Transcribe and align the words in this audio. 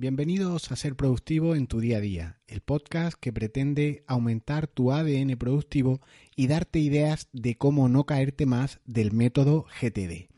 Bienvenidos 0.00 0.70
a 0.70 0.76
Ser 0.76 0.94
Productivo 0.94 1.56
en 1.56 1.66
tu 1.66 1.80
día 1.80 1.96
a 1.96 2.00
día, 2.00 2.38
el 2.46 2.60
podcast 2.60 3.18
que 3.18 3.32
pretende 3.32 4.04
aumentar 4.06 4.68
tu 4.68 4.92
ADN 4.92 5.36
productivo 5.36 6.00
y 6.36 6.46
darte 6.46 6.78
ideas 6.78 7.26
de 7.32 7.56
cómo 7.56 7.88
no 7.88 8.06
caerte 8.06 8.46
más 8.46 8.78
del 8.84 9.10
método 9.10 9.66
GTD. 9.80 10.28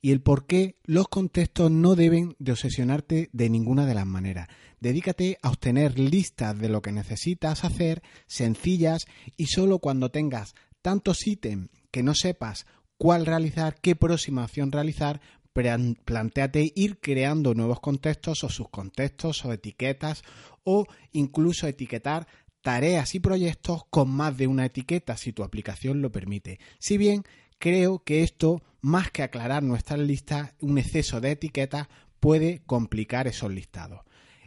Y 0.00 0.12
el 0.12 0.22
por 0.22 0.46
qué 0.46 0.76
los 0.84 1.08
contextos 1.08 1.72
no 1.72 1.96
deben 1.96 2.36
de 2.38 2.52
obsesionarte 2.52 3.30
de 3.32 3.50
ninguna 3.50 3.84
de 3.84 3.94
las 3.94 4.06
maneras. 4.06 4.46
Dedícate 4.78 5.38
a 5.42 5.48
obtener 5.48 5.98
listas 5.98 6.56
de 6.56 6.68
lo 6.68 6.80
que 6.80 6.92
necesitas 6.92 7.64
hacer, 7.64 8.00
sencillas, 8.28 9.06
y 9.36 9.46
solo 9.46 9.80
cuando 9.80 10.12
tengas 10.12 10.54
tantos 10.82 11.26
ítems 11.26 11.68
que 11.90 12.04
no 12.04 12.14
sepas 12.14 12.64
cuál 12.96 13.26
realizar, 13.26 13.74
qué 13.80 13.96
próxima 13.96 14.44
acción 14.44 14.70
realizar, 14.70 15.20
planteate 15.54 16.72
ir 16.74 16.98
creando 16.98 17.54
nuevos 17.54 17.80
contextos 17.80 18.42
o 18.44 18.48
subcontextos 18.48 19.44
o 19.44 19.52
etiquetas 19.52 20.22
o 20.64 20.86
incluso 21.12 21.68
etiquetar 21.68 22.26
tareas 22.60 23.14
y 23.14 23.20
proyectos 23.20 23.84
con 23.90 24.10
más 24.10 24.36
de 24.36 24.48
una 24.48 24.66
etiqueta 24.66 25.16
si 25.16 25.32
tu 25.32 25.44
aplicación 25.44 26.02
lo 26.02 26.10
permite. 26.10 26.58
Si 26.78 26.98
bien 26.98 27.22
creo 27.58 28.02
que 28.02 28.22
esto, 28.22 28.62
más 28.80 29.10
que 29.10 29.22
aclarar 29.22 29.62
nuestras 29.62 30.00
listas, 30.00 30.54
un 30.60 30.78
exceso 30.78 31.20
de 31.20 31.32
etiquetas 31.32 31.88
puede 32.20 32.62
complicar 32.66 33.28
esos 33.28 33.52
listados. 33.52 34.00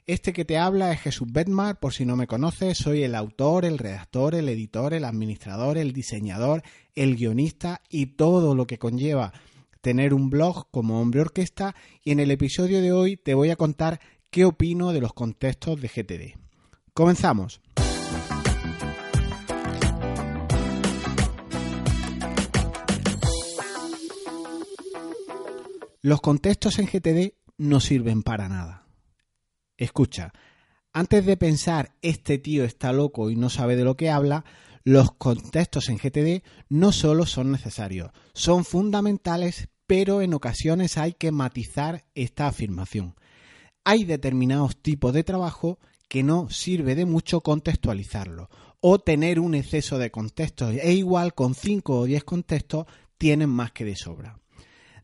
Este 0.08 0.34
que 0.34 0.46
te 0.46 0.58
habla 0.58 0.94
es 0.94 1.02
Jesús 1.02 1.32
Bedmar, 1.32 1.80
por 1.80 1.94
si 1.94 2.06
no 2.06 2.16
me 2.16 2.28
conoces, 2.28 2.78
soy 2.78 3.04
el 3.04 3.14
autor, 3.14 3.66
el 3.66 3.78
redactor, 3.78 4.36
el 4.36 4.48
editor, 4.50 4.94
el 4.94 5.04
administrador, 5.04 5.78
el 5.78 5.94
diseñador, 5.94 6.64
el 6.96 7.18
guionista 7.18 7.82
y 7.90 8.08
todo 8.08 8.56
lo 8.56 8.68
que 8.68 8.80
conlleva 8.80 9.34
tener 9.88 10.14
un 10.14 10.30
blog 10.30 10.70
como 10.70 11.00
hombre 11.00 11.22
orquesta 11.22 11.74
y 12.04 12.12
en 12.12 12.20
el 12.20 12.30
episodio 12.30 12.82
de 12.82 12.92
hoy 12.92 13.16
te 13.16 13.34
voy 13.36 13.52
a 13.52 13.56
contar 13.56 14.02
qué 14.30 14.44
opino 14.44 14.92
de 14.92 15.00
los 15.00 15.14
contextos 15.14 15.80
de 15.80 15.88
GTD. 15.88 16.38
Comenzamos. 16.94 17.62
Los 26.02 26.20
contextos 26.20 26.80
en 26.80 26.88
GTD 26.88 27.36
no 27.58 27.80
sirven 27.80 28.24
para 28.24 28.50
nada. 28.50 28.90
Escucha, 29.78 30.34
antes 30.92 31.26
de 31.26 31.38
pensar 31.38 31.96
este 32.02 32.40
tío 32.40 32.66
está 32.66 32.92
loco 32.92 33.30
y 33.30 33.38
no 33.38 33.50
sabe 33.50 33.78
de 33.78 33.86
lo 33.86 33.96
que 33.96 34.10
habla, 34.10 34.44
los 34.84 35.14
contextos 35.14 35.88
en 35.88 35.98
GTD 35.98 36.44
no 36.68 36.92
solo 36.92 37.26
son 37.26 37.54
necesarios, 37.54 38.12
son 38.34 38.66
fundamentales 38.66 39.70
pero 39.88 40.22
en 40.22 40.34
ocasiones 40.34 40.98
hay 40.98 41.14
que 41.14 41.32
matizar 41.32 42.06
esta 42.14 42.48
afirmación. 42.48 43.16
Hay 43.86 44.04
determinados 44.04 44.78
tipos 44.82 45.14
de 45.14 45.24
trabajo 45.24 45.80
que 46.10 46.24
no 46.24 46.50
sirve 46.50 46.94
de 46.96 47.06
mucho 47.06 47.42
contextualizarlo 47.42 48.50
o 48.82 49.00
tener 49.00 49.40
un 49.40 49.56
exceso 49.56 49.98
de 49.98 50.12
contextos 50.12 50.76
e 50.76 50.94
igual 50.94 51.34
con 51.34 51.56
5 51.56 52.00
o 52.00 52.06
10 52.06 52.24
contextos 52.26 52.86
tienen 53.18 53.50
más 53.50 53.72
que 53.72 53.86
de 53.86 53.96
sobra. 53.96 54.40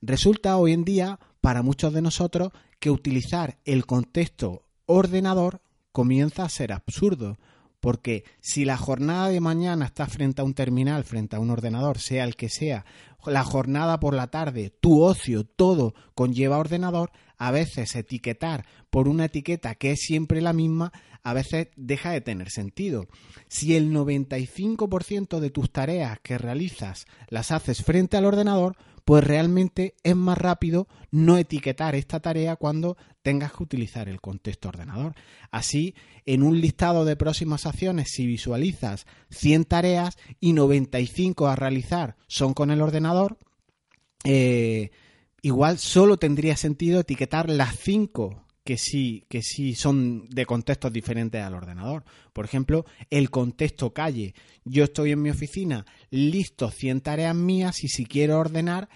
Resulta 0.02 0.58
hoy 0.58 0.74
en 0.74 0.84
día 0.84 1.20
para 1.42 1.62
muchos 1.62 1.94
de 1.94 2.02
nosotros 2.02 2.52
que 2.80 2.92
utilizar 2.92 3.58
el 3.64 3.86
contexto 3.86 4.66
ordenador 4.86 5.62
comienza 5.94 6.44
a 6.44 6.50
ser 6.50 6.74
absurdo, 6.74 7.38
porque 7.84 8.24
si 8.40 8.64
la 8.64 8.78
jornada 8.78 9.28
de 9.28 9.42
mañana 9.42 9.84
está 9.84 10.08
frente 10.08 10.42
a 10.42 10.46
un 10.46 10.54
terminal, 10.54 11.04
frente 11.04 11.36
a 11.36 11.42
un 11.42 11.50
ordenador, 11.50 12.00
sea 12.00 12.24
el 12.24 12.38
que 12.38 12.48
sea, 12.48 12.86
la 13.26 13.44
jornada 13.44 14.00
por 14.00 14.16
la 14.16 14.28
tarde, 14.28 14.74
tu 14.80 15.04
ocio, 15.04 15.44
todo 15.44 15.94
conlleva 16.16 16.60
ordenador, 16.60 17.12
a 17.38 17.52
veces 17.52 17.94
etiquetar 17.98 18.66
por 18.90 19.10
una 19.10 19.26
etiqueta 19.26 19.76
que 19.76 19.92
es 19.92 20.00
siempre 20.00 20.40
la 20.40 20.54
misma, 20.54 20.94
a 21.24 21.34
veces 21.34 21.72
deja 21.76 22.12
de 22.12 22.22
tener 22.22 22.52
sentido. 22.52 23.10
Si 23.50 23.76
el 23.76 23.92
95% 23.92 25.42
de 25.42 25.50
tus 25.50 25.70
tareas 25.70 26.20
que 26.22 26.38
realizas 26.38 27.06
las 27.28 27.52
haces 27.52 27.84
frente 27.84 28.16
al 28.16 28.24
ordenador, 28.24 28.78
pues 29.06 29.24
realmente 29.24 29.96
es 30.04 30.16
más 30.16 30.38
rápido 30.38 30.88
no 31.12 31.38
etiquetar 31.38 31.96
esta 31.96 32.20
tarea 32.20 32.56
cuando 32.56 32.98
tengas 33.22 33.54
que 33.54 33.64
utilizar 33.64 34.08
el 34.10 34.22
contexto 34.22 34.70
ordenador. 34.70 35.16
Así, 35.52 35.96
en 36.26 36.44
un 36.44 36.60
listado 36.62 37.06
de 37.06 37.16
próximas 37.16 37.66
acciones, 37.66 38.10
si 38.12 38.26
visualizas 38.26 39.06
100 39.30 39.66
tareas 39.66 40.18
y 40.40 40.54
95 40.54 41.48
a 41.48 41.56
realizar 41.56 42.16
son 42.28 42.54
con 42.54 42.72
el 42.72 42.82
ordenador, 42.82 43.38
eh, 44.24 44.92
igual 45.42 45.78
solo 45.78 46.18
tendría 46.18 46.56
sentido 46.56 47.02
etiquetar 47.02 47.50
las 47.50 47.78
5 47.78 48.43
que 48.64 48.78
sí, 48.78 49.26
que 49.30 49.42
sí 49.42 49.76
son 49.76 50.28
de 50.30 50.46
contextos 50.46 50.92
diferentes 50.94 51.42
al 51.42 51.54
ordenador. 51.54 52.04
Por 52.32 52.46
ejemplo, 52.46 52.86
el 53.10 53.30
contexto 53.30 53.94
calle. 53.94 54.34
Yo 54.64 54.86
estoy 54.86 55.12
en 55.12 55.22
mi 55.22 55.30
oficina, 55.30 55.86
listo 56.10 56.72
100 56.72 57.02
tareas 57.02 57.36
mías 57.36 57.84
y 57.84 57.90
si 57.90 58.06
quiero 58.06 58.40
ordenar, 58.40 58.90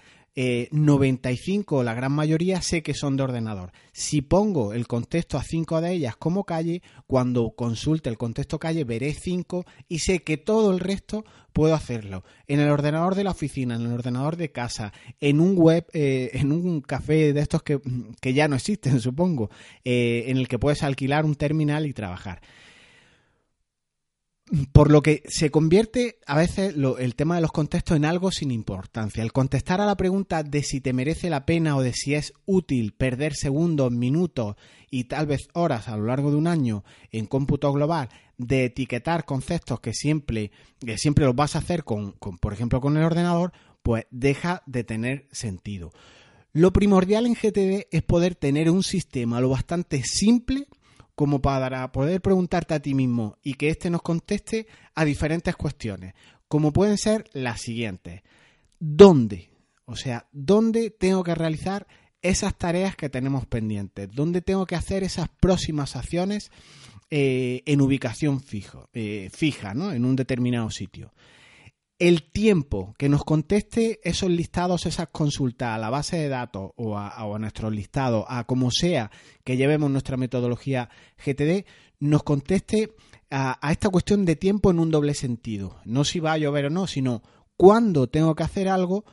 95, 0.70 1.80
eh, 1.80 1.84
la 1.84 1.94
gran 1.94 2.12
mayoría, 2.12 2.62
sé 2.62 2.82
que 2.82 2.94
son 2.94 3.16
de 3.16 3.24
ordenador. 3.24 3.72
Si 3.92 4.22
pongo 4.22 4.72
el 4.72 4.86
contexto 4.86 5.36
a 5.36 5.42
5 5.42 5.80
de 5.80 5.92
ellas 5.92 6.16
como 6.16 6.44
calle, 6.44 6.82
cuando 7.06 7.50
consulte 7.50 8.08
el 8.08 8.18
contexto 8.18 8.58
calle 8.58 8.84
veré 8.84 9.14
5 9.14 9.64
y 9.88 9.98
sé 9.98 10.20
que 10.20 10.36
todo 10.36 10.70
el 10.70 10.80
resto 10.80 11.24
puedo 11.52 11.74
hacerlo. 11.74 12.22
En 12.46 12.60
el 12.60 12.70
ordenador 12.70 13.16
de 13.16 13.24
la 13.24 13.32
oficina, 13.32 13.74
en 13.74 13.82
el 13.82 13.92
ordenador 13.92 14.36
de 14.36 14.52
casa, 14.52 14.92
en 15.20 15.40
un 15.40 15.56
web, 15.56 15.86
eh, 15.92 16.30
en 16.34 16.52
un 16.52 16.82
café 16.82 17.32
de 17.32 17.40
estos 17.40 17.62
que, 17.62 17.80
ya 18.22 18.46
no 18.46 18.56
existen, 18.56 19.00
supongo, 19.00 19.50
eh, 19.84 20.24
en 20.28 20.36
el 20.36 20.46
que 20.46 20.58
puedes 20.58 20.84
alquilar 20.84 21.24
un 21.24 21.34
terminal 21.34 21.86
y 21.86 21.92
trabajar 21.92 22.40
por 24.72 24.90
lo 24.90 25.02
que 25.02 25.22
se 25.28 25.50
convierte 25.50 26.18
a 26.26 26.36
veces 26.36 26.74
el 26.98 27.14
tema 27.14 27.36
de 27.36 27.42
los 27.42 27.52
contextos 27.52 27.96
en 27.96 28.04
algo 28.04 28.30
sin 28.30 28.50
importancia. 28.50 29.22
El 29.22 29.32
contestar 29.32 29.80
a 29.80 29.86
la 29.86 29.96
pregunta 29.96 30.42
de 30.42 30.62
si 30.62 30.80
te 30.80 30.92
merece 30.92 31.30
la 31.30 31.46
pena 31.46 31.76
o 31.76 31.82
de 31.82 31.92
si 31.92 32.14
es 32.14 32.32
útil 32.46 32.92
perder 32.92 33.34
segundos, 33.34 33.92
minutos 33.92 34.56
y 34.90 35.04
tal 35.04 35.26
vez 35.26 35.48
horas 35.52 35.88
a 35.88 35.96
lo 35.96 36.06
largo 36.06 36.30
de 36.30 36.36
un 36.36 36.46
año 36.46 36.84
en 37.12 37.26
cómputo 37.26 37.72
global 37.72 38.08
de 38.38 38.66
etiquetar 38.66 39.24
conceptos 39.24 39.80
que 39.80 39.92
siempre, 39.92 40.50
que 40.80 40.96
siempre 40.96 41.26
los 41.26 41.34
vas 41.34 41.56
a 41.56 41.58
hacer 41.58 41.84
con, 41.84 42.12
por 42.12 42.52
ejemplo, 42.52 42.80
con 42.80 42.96
el 42.96 43.04
ordenador, 43.04 43.52
pues 43.82 44.06
deja 44.10 44.62
de 44.66 44.84
tener 44.84 45.28
sentido. 45.32 45.92
Lo 46.52 46.72
primordial 46.72 47.26
en 47.26 47.34
GTD 47.34 47.88
es 47.90 48.02
poder 48.02 48.34
tener 48.34 48.70
un 48.70 48.82
sistema 48.82 49.40
lo 49.40 49.50
bastante 49.50 50.02
simple 50.04 50.66
como 51.18 51.42
para 51.42 51.90
poder 51.90 52.20
preguntarte 52.20 52.74
a 52.74 52.78
ti 52.78 52.94
mismo 52.94 53.38
y 53.42 53.54
que 53.54 53.70
éste 53.70 53.90
nos 53.90 54.02
conteste 54.02 54.68
a 54.94 55.04
diferentes 55.04 55.56
cuestiones, 55.56 56.14
como 56.46 56.72
pueden 56.72 56.96
ser 56.96 57.28
las 57.32 57.60
siguientes. 57.60 58.22
¿Dónde? 58.78 59.50
O 59.84 59.96
sea, 59.96 60.28
¿dónde 60.30 60.90
tengo 60.90 61.24
que 61.24 61.34
realizar 61.34 61.88
esas 62.22 62.56
tareas 62.56 62.94
que 62.94 63.08
tenemos 63.08 63.46
pendientes? 63.46 64.08
¿Dónde 64.12 64.42
tengo 64.42 64.64
que 64.64 64.76
hacer 64.76 65.02
esas 65.02 65.28
próximas 65.28 65.96
acciones 65.96 66.52
eh, 67.10 67.64
en 67.66 67.80
ubicación 67.80 68.40
fijo, 68.40 68.88
eh, 68.92 69.28
fija, 69.34 69.74
¿no? 69.74 69.90
En 69.90 70.04
un 70.04 70.14
determinado 70.14 70.70
sitio 70.70 71.10
el 71.98 72.22
tiempo 72.30 72.94
que 72.96 73.08
nos 73.08 73.24
conteste 73.24 74.00
esos 74.04 74.30
listados, 74.30 74.86
esas 74.86 75.08
consultas 75.08 75.70
a 75.70 75.78
la 75.78 75.90
base 75.90 76.16
de 76.16 76.28
datos 76.28 76.70
o 76.76 76.96
a, 76.96 77.38
nuestros 77.38 77.72
listados, 77.72 78.24
a 78.28 78.44
como 78.44 78.70
sea 78.70 79.10
que 79.44 79.56
llevemos 79.56 79.90
nuestra 79.90 80.16
metodología 80.16 80.90
GTD, 81.24 81.64
nos 81.98 82.22
conteste 82.22 82.94
a, 83.30 83.58
esta 83.70 83.88
cuestión 83.90 84.24
de 84.24 84.36
tiempo 84.36 84.70
en 84.70 84.78
un 84.78 84.90
doble 84.90 85.14
sentido. 85.14 85.78
No 85.84 86.04
si 86.04 86.20
va 86.20 86.32
a 86.32 86.38
llover 86.38 86.66
o 86.66 86.70
no, 86.70 86.86
sino 86.86 87.22
cuándo 87.56 88.08
tengo 88.08 88.36
que 88.36 88.44
hacer 88.44 88.68
algo 88.68 89.04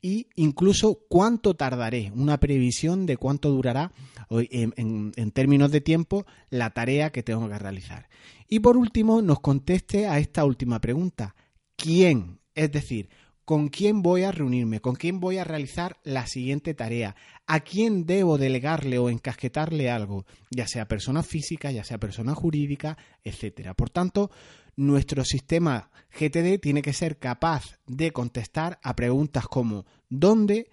y 0.00 0.28
incluso 0.34 1.00
cuánto 1.08 1.54
tardaré, 1.54 2.12
una 2.16 2.40
previsión 2.40 3.04
de 3.04 3.18
cuánto 3.18 3.50
durará 3.50 3.92
en, 4.30 5.12
en, 5.14 5.30
términos 5.32 5.70
de 5.70 5.82
tiempo 5.82 6.24
la 6.48 6.70
tarea 6.70 7.12
que 7.12 7.22
tengo 7.22 7.46
que 7.48 7.58
realizar. 7.58 8.08
Y 8.48 8.60
por 8.60 8.78
último, 8.78 9.20
nos 9.20 9.40
conteste 9.40 10.06
a 10.06 10.18
esta 10.18 10.44
última 10.46 10.80
pregunta 10.80 11.36
quién, 11.82 12.38
es 12.54 12.70
decir, 12.70 13.08
con 13.44 13.68
quién 13.68 14.02
voy 14.02 14.22
a 14.22 14.30
reunirme, 14.30 14.80
con 14.80 14.94
quién 14.94 15.18
voy 15.18 15.38
a 15.38 15.44
realizar 15.44 15.98
la 16.04 16.28
siguiente 16.28 16.74
tarea, 16.74 17.16
a 17.48 17.58
quién 17.60 18.06
debo 18.06 18.38
delegarle 18.38 18.98
o 18.98 19.10
encasquetarle 19.10 19.90
algo, 19.90 20.24
ya 20.48 20.68
sea 20.68 20.86
persona 20.86 21.24
física, 21.24 21.72
ya 21.72 21.82
sea 21.82 21.98
persona 21.98 22.36
jurídica, 22.36 22.96
etcétera. 23.24 23.74
Por 23.74 23.90
tanto, 23.90 24.30
nuestro 24.76 25.24
sistema 25.24 25.90
GTD 26.12 26.60
tiene 26.60 26.82
que 26.82 26.92
ser 26.92 27.18
capaz 27.18 27.80
de 27.88 28.12
contestar 28.12 28.78
a 28.84 28.94
preguntas 28.94 29.48
como 29.48 29.84
dónde, 30.08 30.70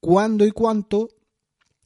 cuándo 0.00 0.46
y 0.46 0.52
cuánto 0.52 1.10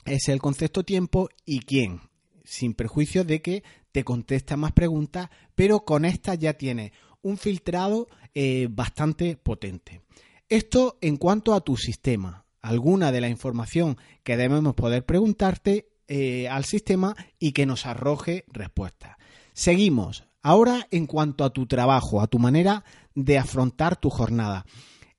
es 0.05 0.29
el 0.29 0.41
concepto 0.41 0.85
tiempo 0.85 1.29
y 1.45 1.61
quién, 1.61 2.03
sin 2.45 2.75
perjuicio 2.75 3.25
de 3.25 3.43
que 3.43 3.65
te 3.91 4.05
contesta 4.05 4.57
más 4.57 4.73
preguntas, 4.73 5.29
pero 5.57 5.81
con 5.81 6.05
estas 6.05 6.39
ya 6.39 6.53
tiene 6.53 6.93
un 7.23 7.39
filtrado 7.39 8.09
eh, 8.35 8.69
bastante 8.71 9.37
potente. 9.37 10.03
Esto 10.49 10.99
en 11.01 11.17
cuanto 11.17 11.55
a 11.55 11.61
tu 11.61 11.77
sistema. 11.77 12.45
Alguna 12.63 13.11
de 13.13 13.21
la 13.21 13.29
información 13.29 13.97
que 14.23 14.37
debemos 14.37 14.75
poder 14.75 15.07
preguntarte 15.07 15.89
eh, 16.09 16.49
al 16.49 16.65
sistema 16.65 17.17
y 17.39 17.53
que 17.53 17.67
nos 17.67 17.87
arroje 17.87 18.45
respuestas. 18.49 19.17
Seguimos. 19.53 20.25
Ahora, 20.43 20.87
en 20.91 21.07
cuanto 21.07 21.45
a 21.45 21.53
tu 21.53 21.67
trabajo, 21.67 22.21
a 22.21 22.27
tu 22.27 22.39
manera 22.39 22.85
de 23.15 23.39
afrontar 23.39 23.97
tu 23.97 24.11
jornada. 24.11 24.67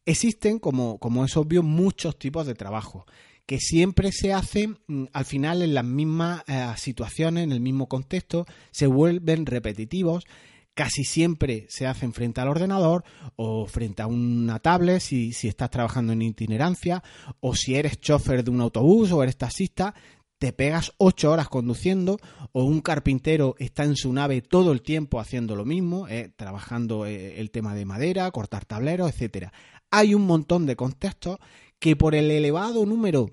Existen, 0.05 0.59
como, 0.59 0.97
como 0.99 1.25
es 1.25 1.37
obvio, 1.37 1.63
muchos 1.63 2.17
tipos 2.17 2.45
de 2.45 2.55
trabajo 2.55 3.05
que 3.45 3.59
siempre 3.59 4.11
se 4.11 4.33
hacen 4.33 4.79
mm, 4.87 5.05
al 5.13 5.25
final 5.25 5.61
en 5.61 5.73
las 5.73 5.83
mismas 5.83 6.43
eh, 6.47 6.71
situaciones, 6.77 7.43
en 7.43 7.51
el 7.51 7.59
mismo 7.59 7.87
contexto, 7.87 8.45
se 8.71 8.87
vuelven 8.87 9.45
repetitivos 9.45 10.25
casi 10.73 11.03
siempre 11.03 11.65
se 11.69 11.87
hacen 11.87 12.13
frente 12.13 12.41
al 12.41 12.47
ordenador 12.47 13.03
o 13.35 13.65
frente 13.65 14.01
a 14.01 14.07
una 14.07 14.59
tablet 14.59 14.99
si, 14.99 15.31
estás 15.43 15.69
trabajando 15.69 16.13
en 16.13 16.21
itinerancia 16.21 17.03
o 17.39 17.55
si 17.55 17.75
eres 17.75 17.99
chofer 17.99 18.43
de 18.43 18.51
un 18.51 18.61
autobús 18.61 19.11
o 19.11 19.21
eres 19.23 19.37
taxista, 19.37 19.93
te 20.37 20.53
pegas 20.53 20.93
ocho 20.97 21.31
horas 21.31 21.49
conduciendo 21.49 22.17
o 22.51 22.63
un 22.63 22.81
carpintero 22.81 23.55
está 23.59 23.83
en 23.83 23.95
su 23.95 24.11
nave 24.11 24.41
todo 24.41 24.71
el 24.71 24.81
tiempo 24.81 25.19
haciendo 25.19 25.55
lo 25.55 25.65
mismo, 25.65 26.07
eh, 26.07 26.31
trabajando 26.35 27.05
eh, 27.05 27.39
el 27.39 27.51
tema 27.51 27.75
de 27.75 27.85
madera, 27.85 28.31
cortar 28.31 28.65
tableros, 28.65 29.09
etcétera. 29.09 29.53
Hay 29.91 30.15
un 30.15 30.25
montón 30.25 30.65
de 30.65 30.75
contextos 30.75 31.37
que 31.79 31.95
por 31.95 32.15
el 32.15 32.31
elevado 32.31 32.85
número 32.85 33.29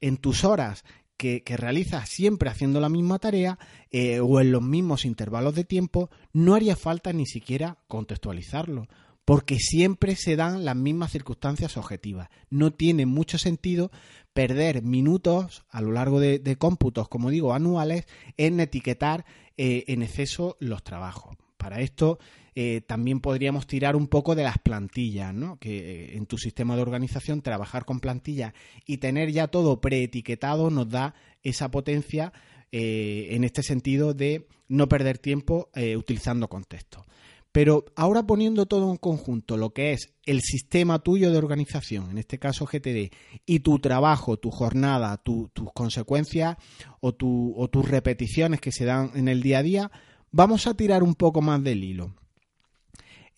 en 0.00 0.16
tus 0.16 0.44
horas 0.44 0.84
que, 1.18 1.42
realizas 1.46 2.08
siempre 2.08 2.48
haciendo 2.48 2.80
la 2.80 2.88
misma 2.88 3.18
tarea 3.18 3.58
eh, 3.90 4.20
o 4.20 4.40
en 4.40 4.52
los 4.52 4.62
mismos 4.62 5.04
intervalos 5.04 5.54
de 5.54 5.64
tiempo, 5.64 6.08
no 6.32 6.54
haría 6.54 6.76
falta 6.76 7.12
ni 7.12 7.26
siquiera 7.26 7.76
contextualizarlo, 7.88 8.86
porque 9.24 9.58
siempre 9.58 10.16
se 10.16 10.36
dan 10.36 10.64
las 10.64 10.76
mismas 10.76 11.12
circunstancias 11.12 11.76
objetivas. 11.76 12.30
No 12.48 12.72
tiene 12.72 13.04
mucho 13.04 13.36
sentido 13.36 13.90
perder 14.32 14.82
minutos 14.82 15.64
a 15.68 15.82
lo 15.82 15.92
largo 15.92 16.20
de, 16.20 16.56
cómputos, 16.56 17.08
como 17.08 17.28
digo, 17.28 17.52
anuales, 17.52 18.06
en 18.36 18.60
etiquetar 18.60 19.26
eh, 19.56 19.84
en 19.88 20.02
exceso 20.02 20.56
los 20.60 20.84
trabajos. 20.84 21.36
Para 21.56 21.80
esto 21.80 22.20
eh, 22.60 22.80
también 22.80 23.20
podríamos 23.20 23.68
tirar 23.68 23.94
un 23.94 24.08
poco 24.08 24.34
de 24.34 24.42
las 24.42 24.58
plantillas, 24.58 25.32
¿no? 25.32 25.60
Que 25.60 25.78
eh, 25.78 26.16
en 26.16 26.26
tu 26.26 26.38
sistema 26.38 26.74
de 26.74 26.82
organización 26.82 27.40
trabajar 27.40 27.84
con 27.84 28.00
plantillas 28.00 28.52
y 28.84 28.96
tener 28.96 29.30
ya 29.30 29.46
todo 29.46 29.80
preetiquetado 29.80 30.68
nos 30.68 30.88
da 30.88 31.14
esa 31.44 31.70
potencia 31.70 32.32
eh, 32.72 33.28
en 33.30 33.44
este 33.44 33.62
sentido 33.62 34.12
de 34.12 34.48
no 34.66 34.88
perder 34.88 35.18
tiempo 35.18 35.70
utilizando 35.96 36.48
contexto. 36.48 37.06
Pero 37.52 37.84
ahora 37.94 38.24
poniendo 38.24 38.66
todo 38.66 38.90
en 38.90 38.96
conjunto, 38.96 39.56
lo 39.56 39.70
que 39.70 39.92
es 39.92 40.12
el 40.26 40.40
sistema 40.40 40.98
tuyo 40.98 41.30
de 41.30 41.38
organización, 41.38 42.10
en 42.10 42.18
este 42.18 42.40
caso 42.40 42.66
GTD, 42.66 43.12
y 43.46 43.60
tu 43.60 43.78
trabajo, 43.78 44.36
tu 44.36 44.50
jornada, 44.50 45.16
tus 45.16 45.48
consecuencias 45.72 46.56
o 47.00 47.12
tus 47.14 47.88
repeticiones 47.88 48.60
que 48.60 48.72
se 48.72 48.84
dan 48.84 49.12
en 49.14 49.28
el 49.28 49.42
día 49.42 49.58
a 49.58 49.62
día, 49.62 49.90
Vamos 50.30 50.66
a 50.66 50.74
tirar 50.74 51.02
un 51.02 51.14
poco 51.14 51.40
más 51.40 51.62
del 51.64 51.82
hilo. 51.82 52.12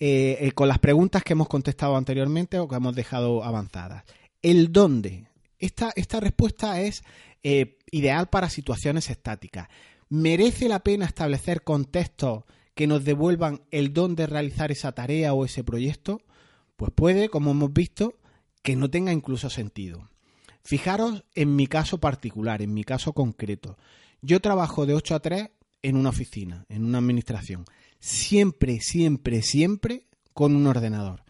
Eh, 0.03 0.39
eh, 0.41 0.53
con 0.53 0.67
las 0.67 0.79
preguntas 0.79 1.23
que 1.23 1.35
hemos 1.35 1.47
contestado 1.47 1.95
anteriormente 1.95 2.59
o 2.59 2.67
que 2.67 2.77
hemos 2.77 2.95
dejado 2.95 3.45
avanzadas. 3.45 4.05
El 4.41 4.73
dónde. 4.73 5.27
Esta, 5.59 5.93
esta 5.95 6.21
respuesta 6.21 6.81
es 6.81 7.03
eh, 7.43 7.77
ideal 7.91 8.31
para 8.31 8.49
situaciones 8.49 9.11
estáticas. 9.11 9.69
¿Merece 10.09 10.71
la 10.71 10.79
pena 10.79 11.05
establecer 11.05 11.63
contextos 11.65 12.45
que 12.75 12.87
nos 12.87 13.05
devuelvan 13.05 13.61
el 13.71 13.93
dónde 13.93 14.27
realizar 14.27 14.73
esa 14.73 14.93
tarea 14.93 15.35
o 15.35 15.45
ese 15.45 15.65
proyecto? 15.65 16.23
Pues 16.79 16.91
puede, 16.95 17.29
como 17.29 17.51
hemos 17.51 17.71
visto, 17.71 18.15
que 18.63 18.77
no 18.77 18.89
tenga 18.89 19.13
incluso 19.13 19.51
sentido. 19.51 20.09
Fijaros 20.63 21.25
en 21.35 21.57
mi 21.57 21.67
caso 21.67 21.99
particular, 21.99 22.63
en 22.63 22.73
mi 22.73 22.85
caso 22.85 23.13
concreto. 23.13 23.77
Yo 24.23 24.41
trabajo 24.41 24.87
de 24.87 24.95
8 24.95 25.15
a 25.15 25.21
3 25.21 25.51
en 25.83 25.97
una 25.97 26.11
oficina, 26.11 26.65
en 26.69 26.85
una 26.85 26.99
administración. 26.99 27.65
Siempre, 27.99 28.81
siempre, 28.81 29.43
siempre 29.43 30.07
con 30.33 30.57
un 30.57 30.67
ordenador. 30.67 31.25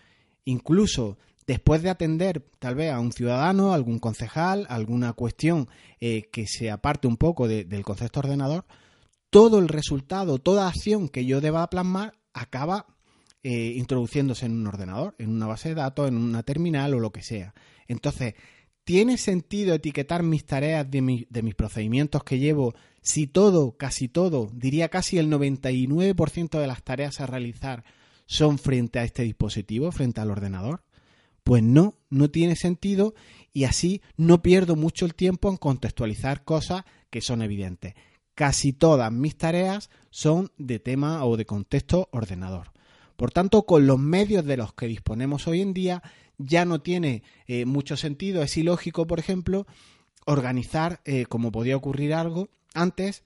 Incluso 0.44 1.18
después 1.46 1.82
de 1.82 1.90
atender 1.90 2.46
tal 2.58 2.74
vez 2.76 2.92
a 2.92 3.00
un 3.00 3.12
ciudadano, 3.12 3.72
algún 3.72 3.98
concejal, 3.98 4.66
alguna 4.68 5.12
cuestión 5.14 5.68
eh, 6.00 6.28
que 6.30 6.46
se 6.46 6.70
aparte 6.70 7.08
un 7.08 7.16
poco 7.16 7.48
del 7.48 7.84
concepto 7.84 8.20
ordenador, 8.20 8.64
todo 9.30 9.58
el 9.58 9.68
resultado, 9.68 10.38
toda 10.38 10.68
acción 10.68 11.08
que 11.08 11.24
yo 11.24 11.40
deba 11.40 11.68
plasmar 11.70 12.14
acaba 12.32 12.86
eh, 13.42 13.72
introduciéndose 13.76 14.46
en 14.46 14.52
un 14.52 14.66
ordenador, 14.66 15.14
en 15.18 15.30
una 15.30 15.46
base 15.46 15.70
de 15.70 15.76
datos, 15.76 16.08
en 16.08 16.16
una 16.16 16.42
terminal 16.42 16.94
o 16.94 17.00
lo 17.00 17.10
que 17.10 17.22
sea. 17.22 17.54
Entonces, 17.88 18.34
¿tiene 18.90 19.18
sentido 19.18 19.72
etiquetar 19.72 20.24
mis 20.24 20.44
tareas 20.44 20.90
de, 20.90 21.00
mis 21.00 21.54
procedimientos 21.54 22.24
que 22.24 22.40
llevo 22.40 22.74
si 23.00 23.28
todo, 23.28 23.76
casi 23.76 24.08
todo, 24.08 24.50
diría 24.52 24.88
casi 24.88 25.16
el 25.18 25.30
99% 25.30 26.58
de 26.58 26.66
las 26.66 26.82
tareas 26.82 27.20
a 27.20 27.26
realizar 27.26 27.84
son 28.26 28.58
frente 28.58 28.98
a 28.98 29.04
este 29.04 29.22
dispositivo, 29.22 29.92
frente 29.92 30.20
al 30.20 30.32
ordenador? 30.32 30.82
Pues 31.44 31.62
no, 31.62 31.98
no 32.08 32.32
tiene 32.32 32.56
sentido 32.56 33.14
y 33.52 33.62
así 33.62 34.02
no 34.16 34.42
pierdo 34.42 34.74
mucho 34.74 35.06
el 35.06 35.14
tiempo 35.14 35.48
en 35.50 35.56
contextualizar 35.56 36.42
cosas 36.42 36.82
que 37.10 37.20
son 37.20 37.42
evidentes. 37.42 37.94
Casi 38.34 38.72
todas 38.72 39.12
mis 39.12 39.36
tareas 39.36 39.88
son 40.10 40.50
de 40.58 40.80
tema 40.80 41.24
o 41.24 41.36
de 41.36 41.46
contexto 41.46 42.08
ordenador. 42.10 42.72
Por 43.14 43.30
tanto, 43.30 43.66
con 43.66 43.86
los 43.86 44.00
medios 44.00 44.44
de 44.44 44.56
los 44.56 44.72
que 44.72 44.86
disponemos 44.86 45.46
hoy 45.46 45.60
en 45.60 45.74
día, 45.74 46.02
ya 46.40 46.64
no 46.64 46.80
tiene 46.80 47.22
eh, 47.46 47.66
mucho 47.66 47.96
sentido, 47.96 48.42
es 48.42 48.56
ilógico, 48.56 49.06
por 49.06 49.18
ejemplo, 49.18 49.66
organizar, 50.26 51.00
eh, 51.04 51.26
como 51.26 51.52
podía 51.52 51.76
ocurrir 51.76 52.14
algo, 52.14 52.48
antes 52.74 53.22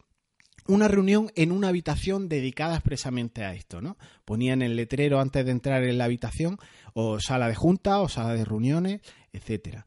una 0.67 0.89
reunión 0.89 1.31
en 1.35 1.53
una 1.53 1.69
habitación 1.69 2.29
dedicada 2.29 2.75
expresamente 2.75 3.45
a 3.45 3.53
esto, 3.53 3.83
¿no? 3.83 3.99
Ponían 4.25 4.63
el 4.63 4.77
letrero 4.77 5.21
antes 5.21 5.45
de 5.45 5.51
entrar 5.51 5.85
en 5.85 5.99
la 5.99 6.05
habitación, 6.05 6.59
o 6.95 7.21
sala 7.21 7.49
de 7.49 7.55
junta, 7.55 8.01
o 8.01 8.09
sala 8.09 8.35
de 8.35 8.45
reuniones, 8.45 9.03
etcétera. 9.33 9.87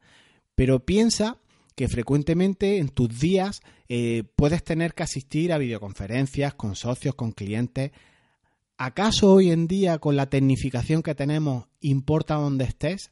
Pero 0.54 0.84
piensa 0.84 1.38
que 1.74 1.88
frecuentemente 1.88 2.78
en 2.78 2.88
tus 2.90 3.18
días 3.18 3.60
eh, 3.88 4.24
puedes 4.36 4.62
tener 4.62 4.94
que 4.94 5.02
asistir 5.02 5.52
a 5.52 5.58
videoconferencias 5.58 6.54
con 6.54 6.76
socios, 6.76 7.14
con 7.14 7.32
clientes. 7.32 7.90
¿Acaso 8.76 9.32
hoy 9.32 9.50
en 9.50 9.66
día, 9.66 9.98
con 9.98 10.14
la 10.14 10.30
tecnificación 10.30 11.02
que 11.02 11.16
tenemos, 11.16 11.66
importa 11.80 12.34
dónde 12.34 12.64
estés? 12.64 13.10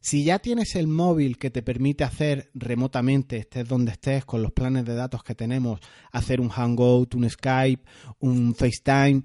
Si 0.00 0.24
ya 0.24 0.38
tienes 0.38 0.76
el 0.76 0.86
móvil 0.86 1.36
que 1.36 1.50
te 1.50 1.62
permite 1.62 2.04
hacer 2.04 2.50
remotamente, 2.54 3.36
estés 3.36 3.68
donde 3.68 3.92
estés, 3.92 4.24
con 4.24 4.42
los 4.42 4.50
planes 4.50 4.86
de 4.86 4.94
datos 4.94 5.22
que 5.22 5.34
tenemos, 5.34 5.80
hacer 6.10 6.40
un 6.40 6.48
Hangout, 6.48 7.14
un 7.14 7.28
Skype, 7.28 7.84
un 8.18 8.54
FaceTime, 8.54 9.22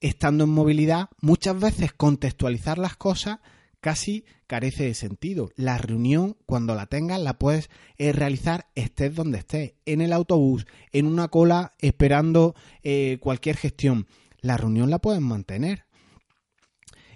estando 0.00 0.44
en 0.44 0.50
movilidad, 0.50 1.10
muchas 1.20 1.58
veces 1.58 1.92
contextualizar 1.92 2.76
las 2.78 2.96
cosas 2.96 3.38
casi 3.80 4.24
carece 4.48 4.84
de 4.84 4.94
sentido. 4.94 5.50
La 5.54 5.78
reunión, 5.78 6.36
cuando 6.44 6.74
la 6.74 6.86
tengas, 6.86 7.20
la 7.20 7.38
puedes 7.38 7.70
eh, 7.96 8.10
realizar 8.10 8.66
estés 8.74 9.14
donde 9.14 9.38
estés, 9.38 9.74
en 9.84 10.00
el 10.00 10.12
autobús, 10.12 10.66
en 10.90 11.06
una 11.06 11.28
cola, 11.28 11.74
esperando 11.78 12.56
eh, 12.82 13.18
cualquier 13.20 13.56
gestión. 13.56 14.08
La 14.40 14.56
reunión 14.56 14.90
la 14.90 14.98
puedes 14.98 15.20
mantener. 15.20 15.85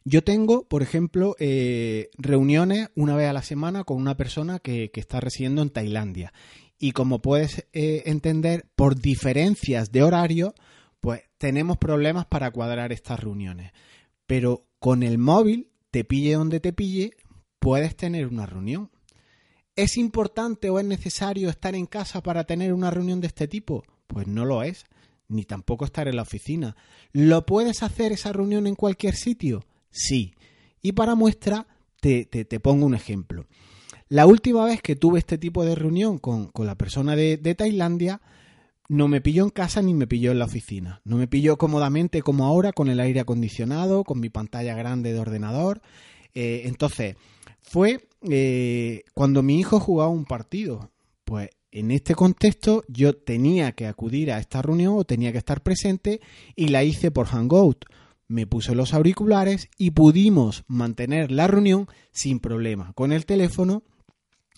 Yo 0.04 0.24
tengo, 0.24 0.66
por 0.66 0.82
ejemplo, 0.82 1.36
eh, 1.38 2.10
reuniones 2.16 2.88
una 2.94 3.16
vez 3.16 3.28
a 3.28 3.32
la 3.32 3.42
semana 3.42 3.84
con 3.84 3.98
una 3.98 4.16
persona 4.16 4.58
que, 4.58 4.90
está 4.94 5.20
residiendo 5.20 5.62
en 5.62 5.70
Tailandia. 5.70 6.32
Y 6.78 6.92
como 6.92 7.20
puedes 7.20 7.66
eh, 7.72 8.02
entender, 8.06 8.66
por 8.74 8.96
diferencias 8.96 9.92
de 9.92 10.02
horario, 10.02 10.54
pues 11.00 11.22
tenemos 11.38 11.76
problemas 11.76 12.26
para 12.26 12.50
cuadrar 12.50 12.92
estas 12.92 13.20
reuniones. 13.20 13.72
Pero 14.26 14.66
con 14.78 15.02
el 15.02 15.18
móvil, 15.18 15.70
te 15.90 16.04
pille 16.04 16.34
donde 16.34 16.60
te 16.60 16.72
pille, 16.72 17.12
puedes 17.58 17.96
tener 17.96 18.26
una 18.26 18.46
reunión. 18.46 18.90
¿Es 19.76 19.96
importante 19.96 20.70
o 20.70 20.78
es 20.78 20.84
necesario 20.84 21.48
estar 21.50 21.74
en 21.74 21.86
casa 21.86 22.22
para 22.22 22.44
tener 22.44 22.72
una 22.72 22.90
reunión 22.90 23.20
de 23.20 23.26
este 23.26 23.48
tipo? 23.48 23.84
Pues 24.06 24.26
no 24.26 24.44
lo 24.44 24.62
es, 24.62 24.84
ni 25.28 25.44
tampoco 25.44 25.84
estar 25.84 26.08
en 26.08 26.16
la 26.16 26.22
oficina. 26.22 26.76
¿Lo 27.12 27.46
puedes 27.46 27.82
hacer 27.82 28.12
esa 28.12 28.32
reunión 28.32 28.66
en 28.66 28.74
cualquier 28.74 29.14
sitio? 29.14 29.64
Sí. 29.90 30.34
Y 30.82 30.92
para 30.92 31.14
muestra, 31.14 31.66
te, 32.00 32.60
pongo 32.60 32.86
un 32.86 32.94
ejemplo. 32.94 33.46
La 34.08 34.26
última 34.26 34.64
vez 34.64 34.82
que 34.82 34.96
tuve 34.96 35.18
este 35.18 35.38
tipo 35.38 35.64
de 35.64 35.74
reunión 35.74 36.18
con, 36.18 36.50
la 36.54 36.74
persona 36.74 37.14
de, 37.16 37.54
Tailandia, 37.54 38.20
no 38.88 39.06
me 39.06 39.20
pilló 39.20 39.44
en 39.44 39.50
casa 39.50 39.82
ni 39.82 39.94
me 39.94 40.06
pilló 40.06 40.32
en 40.32 40.38
la 40.38 40.46
oficina. 40.46 41.00
No 41.04 41.16
me 41.16 41.28
pilló 41.28 41.58
cómodamente 41.58 42.22
como 42.22 42.46
ahora, 42.46 42.72
con 42.72 42.88
el 42.88 43.00
aire 43.00 43.20
acondicionado, 43.20 44.04
con 44.04 44.20
mi 44.20 44.30
pantalla 44.30 44.74
grande 44.74 45.12
de 45.12 45.20
ordenador. 45.20 45.80
Eh, 46.34 46.62
entonces, 46.64 47.16
fue 47.60 48.08
eh, 48.28 49.04
cuando 49.14 49.42
mi 49.42 49.60
hijo 49.60 49.78
jugaba 49.78 50.10
un 50.10 50.24
partido. 50.24 50.90
Pues 51.24 51.50
en 51.70 51.92
este 51.92 52.16
contexto 52.16 52.82
yo 52.88 53.14
tenía 53.14 53.72
que 53.72 53.86
acudir 53.86 54.32
a 54.32 54.38
esta 54.38 54.60
reunión 54.62 54.94
o 54.96 55.04
tenía 55.04 55.30
que 55.30 55.38
estar 55.38 55.62
presente 55.62 56.20
y 56.56 56.68
la 56.68 56.82
hice 56.82 57.12
por 57.12 57.26
Hangout 57.26 57.84
me 58.30 58.46
puse 58.46 58.76
los 58.76 58.94
auriculares 58.94 59.68
y 59.76 59.90
pudimos 59.90 60.62
mantener 60.68 61.32
la 61.32 61.48
reunión 61.48 61.88
sin 62.12 62.38
problema, 62.38 62.92
con 62.94 63.12
el 63.12 63.26
teléfono 63.26 63.82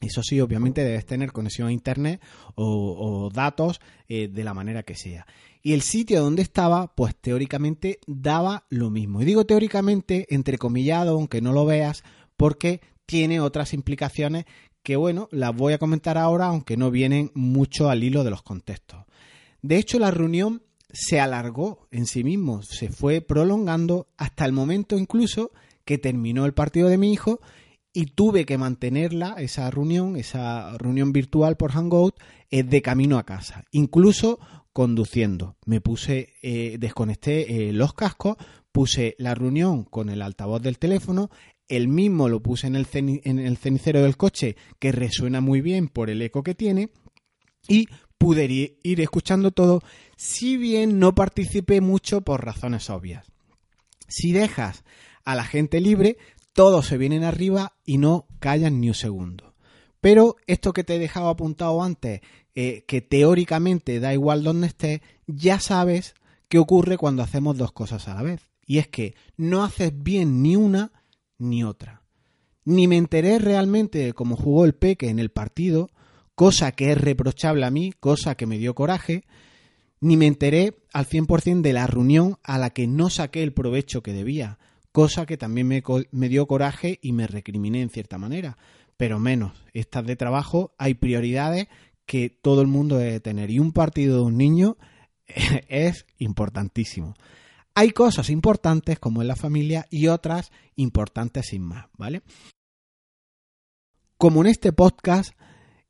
Eso 0.03 0.23
sí, 0.23 0.41
obviamente 0.41 0.85
debes 0.85 1.07
tener 1.07 1.33
conexión 1.33 1.69
a 1.69 1.73
Internet 1.73 2.21
o, 2.55 3.31
datos 3.33 3.81
eh, 4.09 4.29
de 4.29 4.45
la 4.45 4.53
manera 4.53 4.83
que 4.83 4.97
sea. 4.97 5.27
Y 5.63 5.73
el 5.73 5.83
sitio 5.83 6.21
donde 6.21 6.43
estaba, 6.43 6.93
pues 6.95 7.15
teóricamente 7.15 8.01
daba 8.07 8.67
lo 8.69 8.91
mismo. 8.91 9.23
Y 9.23 9.25
digo 9.25 9.47
teóricamente, 9.47 10.27
entrecomillado, 10.29 11.15
aunque 11.15 11.41
no 11.41 11.53
lo 11.53 11.65
veas, 11.65 12.03
porque 12.37 12.81
tiene 13.07 13.41
otras 13.41 13.73
implicaciones 13.73 14.45
que, 14.83 14.97
bueno, 14.97 15.29
las 15.31 15.55
voy 15.55 15.73
a 15.73 15.79
comentar 15.79 16.19
ahora, 16.19 16.47
aunque 16.47 16.77
no 16.77 16.91
vienen 16.91 17.31
mucho 17.35 17.89
al 17.89 18.03
hilo 18.03 18.25
de 18.25 18.31
los 18.31 18.43
contextos. 18.43 19.05
De 19.63 19.79
hecho, 19.79 20.01
la 20.01 20.11
reunión 20.11 20.63
se 20.93 21.21
alargó 21.21 21.89
en 21.91 22.07
sí 22.07 22.23
mismo, 22.23 22.63
se 22.63 22.89
fue 22.89 23.21
prolongando 23.21 24.09
hasta 24.17 24.45
el 24.45 24.53
momento 24.53 24.99
incluso 24.99 25.53
que 25.85 25.99
terminó 25.99 26.45
el 26.45 26.55
partido 26.55 26.89
de 26.89 26.99
mi 26.99 27.13
hijo 27.13 27.41
y 27.93 28.07
tuve 28.07 28.47
que 28.47 28.59
mantenerla, 28.59 29.35
esa 29.39 29.71
reunión, 29.71 30.17
esa 30.17 30.77
reunión 30.79 31.13
virtual 31.13 31.57
por 31.57 31.73
Hangout, 31.73 32.17
eh, 32.51 32.63
de 32.63 32.83
camino 32.83 33.19
a 33.19 33.25
casa, 33.25 33.65
incluso 33.71 34.39
conduciendo. 34.73 35.57
Me 35.67 35.81
puse, 35.81 36.35
eh, 36.43 36.77
desconecté 36.79 37.69
eh, 37.69 37.73
los 37.73 37.93
cascos, 37.93 38.37
puse 38.71 39.15
la 39.19 39.35
reunión 39.35 39.85
con 39.85 40.09
el 40.09 40.23
altavoz 40.23 40.63
del 40.63 40.79
teléfono, 40.79 41.31
el 41.69 41.89
mismo 41.89 42.29
lo 42.29 42.41
puse 42.41 42.67
en 42.67 42.77
el, 42.77 42.87
en 42.93 43.39
el 43.39 43.57
cenicero 43.57 44.03
del 44.03 44.17
coche, 44.17 44.57
que 44.79 44.93
resuena 44.93 45.41
muy 45.41 45.61
bien 45.61 45.89
por 45.89 46.11
el 46.11 46.23
eco 46.23 46.43
que 46.43 46.55
tiene, 46.55 46.91
y 47.69 47.89
pude 48.23 48.79
ir 48.85 49.01
escuchando 49.01 49.51
todo, 49.51 49.81
si 50.17 50.57
bien 50.57 51.01
no 51.01 51.13
participé 51.13 51.81
mucho 51.81 52.21
por 52.21 52.45
razones 52.45 52.89
obvias. 52.89 53.27
Si 54.07 54.31
dejas 54.31 54.85
a 55.25 55.35
la 55.35 55.43
gente 55.43 55.81
libre, 55.81 56.19
todos 56.53 56.87
se 56.87 56.99
vienen 56.99 57.25
arriba 57.25 57.75
y 57.85 57.99
no 57.99 58.29
callan 58.39 58.81
ni 58.81 58.87
un 58.87 58.95
segundo. 58.95 59.55
Pero 60.01 60.37
esto 60.47 60.73
que 60.73 60.85
te 60.85 60.95
he 60.95 60.99
dejado 61.01 61.31
apuntado 61.31 61.83
antes, 61.83 62.21
eh, 62.55 62.85
que 62.87 63.01
teóricamente 63.01 63.99
da 63.99 64.13
igual 64.13 64.45
donde 64.45 64.69
estés, 64.69 65.01
ya 65.27 65.59
sabes 65.59 66.15
qué 66.49 66.61
ocurre 66.61 66.99
cuando 66.99 67.25
hacemos 67.25 67.59
dos 67.59 67.73
cosas 67.73 68.07
a 68.07 68.15
la 68.15 68.23
vez. 68.23 68.49
Y 68.65 68.79
es 68.79 68.87
que 68.87 69.17
no 69.37 69.65
haces 69.65 69.93
bien 70.01 70.43
ni 70.43 70.55
una 70.55 70.93
ni 71.39 71.65
otra. 71.65 72.05
Ni 72.65 72.87
me 72.87 72.99
enteré 72.99 73.41
realmente 73.41 73.99
de 73.99 74.13
cómo 74.13 74.37
jugó 74.37 74.65
el 74.65 74.77
Peque 74.77 75.09
en 75.09 75.19
el 75.19 75.31
partido, 75.31 75.91
cosa 76.43 76.73
que 76.73 76.91
es 76.91 76.99
reprochable 77.01 77.65
a 77.65 77.71
mí, 77.71 77.93
cosa 77.93 78.35
que 78.35 78.47
me 78.47 78.59
dio 78.59 78.75
coraje, 78.75 79.23
ni 80.01 80.17
me 80.17 80.27
enteré 80.27 80.75
al 80.93 81.07
100% 81.07 81.61
de 81.61 81.73
la 81.73 81.87
reunión 81.87 82.37
a 82.43 82.59
la 82.59 82.71
que 82.71 82.89
no 82.89 83.11
saqué 83.11 83.45
el 83.45 83.53
provecho 83.53 84.03
que 84.03 84.13
debía, 84.13 84.59
cosa 84.91 85.25
que 85.25 85.37
también 85.37 85.69
me, 85.69 85.85
me, 86.11 86.29
dio 86.29 86.49
coraje 86.49 86.99
y 87.01 87.13
me 87.13 87.29
recriminé 87.29 87.81
en 87.81 87.91
cierta 87.91 88.19
manera. 88.19 88.59
Pero 88.97 89.21
menos, 89.21 89.53
estas 89.73 90.05
de 90.05 90.17
trabajo 90.17 90.75
hay 90.79 90.95
prioridades 90.95 91.69
que 92.07 92.29
todo 92.29 92.61
el 92.61 92.67
mundo 92.67 92.99
debe 92.99 93.21
tener 93.21 93.53
y 93.53 93.61
un 93.61 93.71
partido 93.71 94.17
de 94.17 94.23
un 94.25 94.37
niño 94.37 94.79
es 95.69 96.07
importantísimo. 96.19 97.15
Hay 97.77 97.93
cosas 97.93 98.31
importantes 98.31 98.99
como 98.99 99.23
en 99.23 99.29
la 99.29 99.37
familia 99.37 99.87
y 99.91 100.09
otras 100.09 100.51
importantes 100.75 101.47
sin 101.51 101.63
más, 101.63 101.87
¿vale? 101.97 102.23
Como 104.19 104.41
en 104.41 104.49
este 104.49 104.73
podcast 104.73 105.35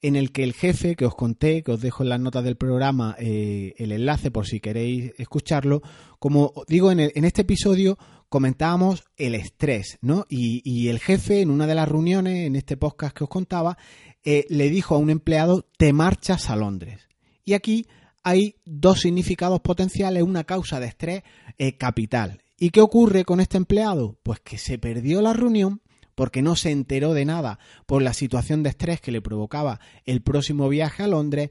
en 0.02 0.16
el 0.16 0.32
que 0.32 0.42
el 0.42 0.52
jefe 0.52 0.96
que 0.96 1.06
os 1.06 1.14
conté, 1.14 1.62
que 1.62 1.72
os 1.72 1.80
dejo 1.80 2.02
en 2.02 2.08
las 2.08 2.20
notas 2.20 2.42
del 2.44 2.56
programa 2.56 3.16
eh, 3.18 3.74
el 3.78 3.92
enlace 3.92 4.32
por 4.32 4.46
si 4.46 4.60
queréis 4.60 5.12
escucharlo, 5.16 5.80
como 6.18 6.52
digo 6.66 6.90
en, 6.90 7.00
este 7.00 7.42
episodio 7.42 7.96
comentábamos 8.28 9.04
el 9.16 9.34
estrés, 9.34 9.98
¿no? 10.00 10.26
Y, 10.28 10.88
el 10.88 10.98
jefe 10.98 11.40
en 11.40 11.50
una 11.50 11.66
de 11.66 11.74
las 11.74 11.88
reuniones, 11.88 12.46
en 12.46 12.56
este 12.56 12.76
podcast 12.76 13.16
que 13.16 13.24
os 13.24 13.30
contaba, 13.30 13.76
eh, 14.24 14.46
le 14.48 14.70
dijo 14.70 14.94
a 14.94 14.98
un 14.98 15.10
empleado, 15.10 15.66
te 15.76 15.92
marchas 15.92 16.48
a 16.48 16.56
Londres. 16.56 17.08
Y 17.44 17.52
aquí 17.52 17.86
hay 18.22 18.56
dos 18.64 19.00
significados 19.00 19.60
potenciales, 19.60 20.22
una 20.22 20.44
causa 20.44 20.80
de 20.80 20.86
estrés 20.86 21.22
eh, 21.58 21.76
capital. 21.76 22.42
¿Y 22.58 22.70
qué 22.70 22.80
ocurre 22.80 23.24
con 23.24 23.40
este 23.40 23.58
empleado? 23.58 24.16
Pues 24.22 24.40
que 24.40 24.56
se 24.56 24.78
perdió 24.78 25.20
la 25.20 25.34
reunión 25.34 25.81
porque 26.14 26.42
no 26.42 26.56
se 26.56 26.70
enteró 26.70 27.14
de 27.14 27.24
nada 27.24 27.58
por 27.86 28.02
la 28.02 28.12
situación 28.12 28.62
de 28.62 28.70
estrés 28.70 29.00
que 29.00 29.12
le 29.12 29.22
provocaba 29.22 29.80
el 30.04 30.22
próximo 30.22 30.68
viaje 30.68 31.02
a 31.02 31.08
Londres 31.08 31.50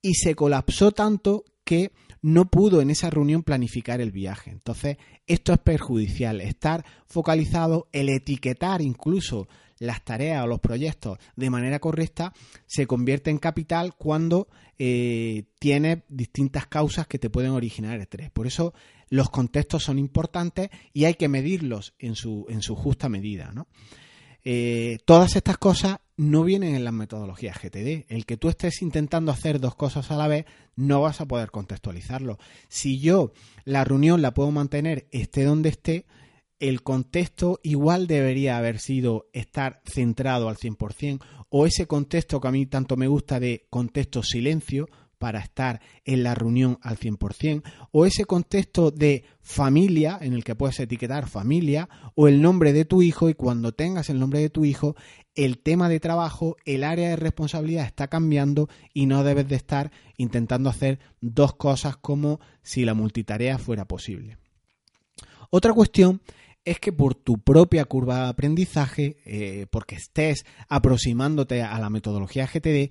y 0.00 0.14
se 0.14 0.34
colapsó 0.34 0.92
tanto 0.92 1.44
que 1.64 1.92
no 2.22 2.50
pudo 2.50 2.80
en 2.80 2.90
esa 2.90 3.10
reunión 3.10 3.42
planificar 3.42 4.00
el 4.00 4.12
viaje. 4.12 4.50
Entonces, 4.50 4.96
esto 5.26 5.52
es 5.52 5.58
perjudicial. 5.58 6.40
Estar 6.40 6.84
focalizado, 7.06 7.88
el 7.92 8.08
etiquetar 8.08 8.80
incluso 8.80 9.48
las 9.78 10.04
tareas 10.04 10.44
o 10.44 10.46
los 10.46 10.60
proyectos 10.60 11.18
de 11.34 11.50
manera 11.50 11.80
correcta 11.80 12.32
se 12.66 12.86
convierte 12.86 13.30
en 13.30 13.38
capital 13.38 13.94
cuando 13.96 14.46
eh, 14.78 15.44
tiene 15.58 16.04
distintas 16.08 16.66
causas 16.66 17.08
que 17.08 17.18
te 17.18 17.30
pueden 17.30 17.50
originar 17.50 17.98
estrés. 17.98 18.30
Por 18.30 18.46
eso 18.46 18.74
los 19.12 19.28
contextos 19.28 19.82
son 19.82 19.98
importantes 19.98 20.70
y 20.94 21.04
hay 21.04 21.16
que 21.16 21.28
medirlos 21.28 21.92
en 21.98 22.16
su, 22.16 22.46
en 22.48 22.62
su 22.62 22.74
justa 22.74 23.10
medida. 23.10 23.52
Eh, 24.42 25.00
todas 25.04 25.36
estas 25.36 25.58
cosas 25.58 25.98
no 26.16 26.44
vienen 26.44 26.74
en 26.74 26.82
las 26.82 26.94
metodologías 26.94 27.60
GTD. 27.62 28.06
El 28.08 28.24
que 28.24 28.38
tú 28.38 28.48
estés 28.48 28.80
intentando 28.80 29.30
hacer 29.30 29.60
dos 29.60 29.74
cosas 29.74 30.10
a 30.10 30.16
la 30.16 30.28
vez, 30.28 30.46
no 30.76 31.02
vas 31.02 31.20
a 31.20 31.26
poder 31.26 31.50
contextualizarlo. 31.50 32.38
Si 32.68 33.00
yo 33.00 33.34
la 33.66 33.84
reunión 33.84 34.22
la 34.22 34.32
puedo 34.32 34.50
mantener 34.50 35.08
esté 35.10 35.44
donde 35.44 35.68
esté, 35.68 36.06
el 36.58 36.82
contexto 36.82 37.60
igual 37.62 38.06
debería 38.06 38.56
haber 38.56 38.78
sido 38.78 39.28
estar 39.34 39.82
centrado 39.84 40.48
al 40.48 40.56
100% 40.56 41.20
o 41.50 41.66
ese 41.66 41.86
contexto 41.86 42.40
que 42.40 42.48
a 42.48 42.52
mí 42.52 42.64
tanto 42.64 42.96
me 42.96 43.08
gusta 43.08 43.38
de 43.40 43.66
contexto 43.68 44.22
silencio 44.22 44.88
para 45.22 45.38
estar 45.38 45.80
en 46.04 46.24
la 46.24 46.34
reunión 46.34 46.80
al 46.82 46.98
100% 46.98 47.62
o 47.92 48.06
ese 48.06 48.24
contexto 48.24 48.90
de 48.90 49.22
familia 49.40 50.18
en 50.20 50.32
el 50.32 50.42
que 50.42 50.56
puedes 50.56 50.80
etiquetar 50.80 51.28
familia 51.28 51.88
o 52.16 52.26
el 52.26 52.42
nombre 52.42 52.72
de 52.72 52.84
tu 52.84 53.02
hijo 53.02 53.28
y 53.28 53.34
cuando 53.34 53.70
tengas 53.70 54.10
el 54.10 54.18
nombre 54.18 54.40
de 54.40 54.50
tu 54.50 54.64
hijo 54.64 54.96
el 55.36 55.58
tema 55.58 55.88
de 55.88 56.00
trabajo, 56.00 56.56
el 56.64 56.82
área 56.82 57.10
de 57.10 57.14
responsabilidad 57.14 57.84
está 57.86 58.08
cambiando 58.08 58.68
y 58.92 59.06
no 59.06 59.22
debes 59.22 59.46
de 59.46 59.54
estar 59.54 59.92
intentando 60.16 60.68
hacer 60.68 60.98
dos 61.20 61.54
cosas 61.54 61.96
como 61.96 62.40
si 62.62 62.84
la 62.84 62.94
multitarea 62.94 63.58
fuera 63.58 63.84
posible. 63.84 64.38
Otra 65.50 65.72
cuestión 65.72 66.20
es 66.64 66.80
que 66.80 66.92
por 66.92 67.14
tu 67.14 67.38
propia 67.38 67.84
curva 67.84 68.24
de 68.24 68.28
aprendizaje, 68.30 69.18
eh, 69.24 69.66
porque 69.70 69.94
estés 69.94 70.44
aproximándote 70.68 71.62
a 71.62 71.78
la 71.78 71.90
metodología 71.90 72.48
GTD, 72.48 72.90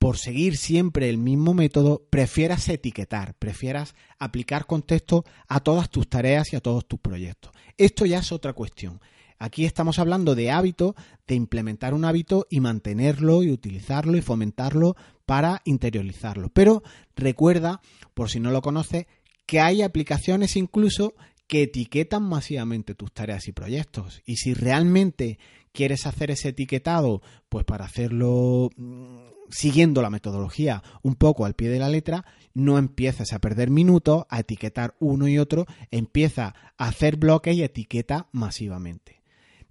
por 0.00 0.16
seguir 0.16 0.56
siempre 0.56 1.10
el 1.10 1.18
mismo 1.18 1.52
método, 1.52 2.06
prefieras 2.08 2.66
etiquetar, 2.70 3.34
prefieras 3.34 3.94
aplicar 4.18 4.64
contexto 4.64 5.26
a 5.46 5.60
todas 5.60 5.90
tus 5.90 6.08
tareas 6.08 6.54
y 6.54 6.56
a 6.56 6.60
todos 6.60 6.88
tus 6.88 6.98
proyectos. 6.98 7.52
Esto 7.76 8.06
ya 8.06 8.20
es 8.20 8.32
otra 8.32 8.54
cuestión. 8.54 8.98
Aquí 9.38 9.66
estamos 9.66 9.98
hablando 9.98 10.34
de 10.34 10.50
hábito, 10.50 10.96
de 11.26 11.34
implementar 11.34 11.92
un 11.92 12.06
hábito 12.06 12.46
y 12.48 12.60
mantenerlo 12.60 13.42
y 13.42 13.50
utilizarlo 13.50 14.16
y 14.16 14.22
fomentarlo 14.22 14.96
para 15.26 15.60
interiorizarlo. 15.66 16.48
Pero 16.48 16.82
recuerda, 17.14 17.82
por 18.14 18.30
si 18.30 18.40
no 18.40 18.50
lo 18.52 18.62
conoces, 18.62 19.04
que 19.44 19.60
hay 19.60 19.82
aplicaciones 19.82 20.56
incluso 20.56 21.12
que 21.46 21.64
etiquetan 21.64 22.22
masivamente 22.22 22.94
tus 22.94 23.12
tareas 23.12 23.48
y 23.48 23.52
proyectos. 23.52 24.22
Y 24.24 24.36
si 24.36 24.54
realmente 24.54 25.38
quieres 25.72 26.06
hacer 26.06 26.30
ese 26.30 26.50
etiquetado, 26.50 27.22
pues 27.48 27.64
para 27.64 27.84
hacerlo 27.84 28.70
mm, 28.76 29.16
siguiendo 29.50 30.02
la 30.02 30.10
metodología 30.10 30.82
un 31.02 31.14
poco 31.14 31.44
al 31.44 31.54
pie 31.54 31.68
de 31.68 31.78
la 31.78 31.88
letra, 31.88 32.24
no 32.54 32.78
empieces 32.78 33.32
a 33.32 33.38
perder 33.38 33.70
minutos 33.70 34.24
a 34.28 34.40
etiquetar 34.40 34.94
uno 35.00 35.28
y 35.28 35.38
otro, 35.38 35.66
empieza 35.90 36.54
a 36.76 36.88
hacer 36.88 37.16
bloques 37.16 37.56
y 37.56 37.62
etiqueta 37.62 38.28
masivamente. 38.32 39.22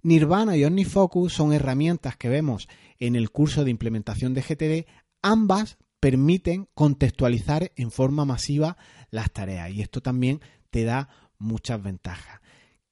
Nirvana 0.02 0.56
y 0.56 0.64
OmniFocus 0.64 1.34
son 1.34 1.52
herramientas 1.52 2.16
que 2.16 2.30
vemos 2.30 2.68
en 2.98 3.16
el 3.16 3.30
curso 3.30 3.64
de 3.64 3.70
implementación 3.70 4.32
de 4.32 4.42
GTD, 4.42 4.88
ambas 5.22 5.76
permiten 6.00 6.68
contextualizar 6.74 7.72
en 7.76 7.90
forma 7.90 8.24
masiva 8.24 8.78
las 9.10 9.30
tareas 9.30 9.70
y 9.70 9.82
esto 9.82 10.00
también 10.00 10.40
te 10.70 10.84
da 10.84 11.10
muchas 11.38 11.82
ventajas. 11.82 12.40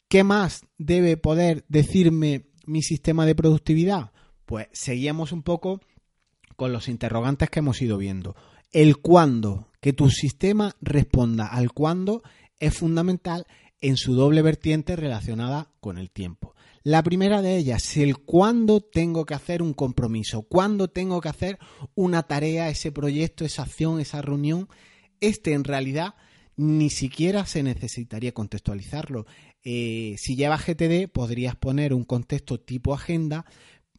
¿Qué 0.09 0.25
más 0.25 0.67
debe 0.77 1.17
poder 1.17 1.65
decirme 1.69 2.49
mi 2.69 2.83
sistema 2.83 3.27
de 3.27 3.35
productividad? 3.35 4.13
Pues 4.47 4.69
seguíamos 4.73 5.33
un 5.33 5.43
poco 5.43 5.81
con 6.57 6.73
los 6.73 6.89
interrogantes 6.89 7.51
que 7.51 7.61
hemos 7.61 7.81
ido 7.83 7.99
viendo. 7.99 8.37
El 8.73 8.99
cuándo, 8.99 9.69
que 9.81 9.93
tu 9.93 10.11
sistema 10.11 10.77
responda 10.81 11.47
al 11.47 11.73
cuándo 11.73 12.23
es 12.61 12.77
fundamental 12.77 13.47
en 13.81 13.97
su 13.97 14.15
doble 14.15 14.43
vertiente 14.43 14.97
relacionada 14.97 15.71
con 15.81 15.99
el 15.99 16.11
tiempo. 16.11 16.55
La 16.83 17.03
primera 17.03 17.43
de 17.43 17.57
ellas, 17.57 17.97
el 17.97 18.19
cuándo 18.19 18.81
tengo 18.81 19.27
que 19.27 19.35
hacer 19.35 19.63
un 19.63 19.75
compromiso, 19.75 20.43
cuándo 20.43 20.89
tengo 20.89 21.21
que 21.21 21.29
hacer 21.29 21.59
una 21.95 22.23
tarea, 22.23 22.69
ese 22.69 22.93
proyecto, 22.93 23.45
esa 23.45 23.63
acción, 23.63 24.01
esa 24.01 24.23
reunión. 24.23 24.69
Este 25.21 25.53
en 25.53 25.65
realidad 25.65 26.15
ni 26.57 26.91
siquiera 26.91 27.47
se 27.47 27.63
necesitaría 27.63 28.33
contextualizarlo. 28.33 29.27
Eh, 29.71 30.17
si 30.17 30.35
llevas 30.35 30.65
GTD, 30.65 31.09
podrías 31.13 31.55
poner 31.55 31.93
un 31.93 32.05
contexto 32.05 32.59
tipo 32.59 32.95
agenda, 32.95 33.45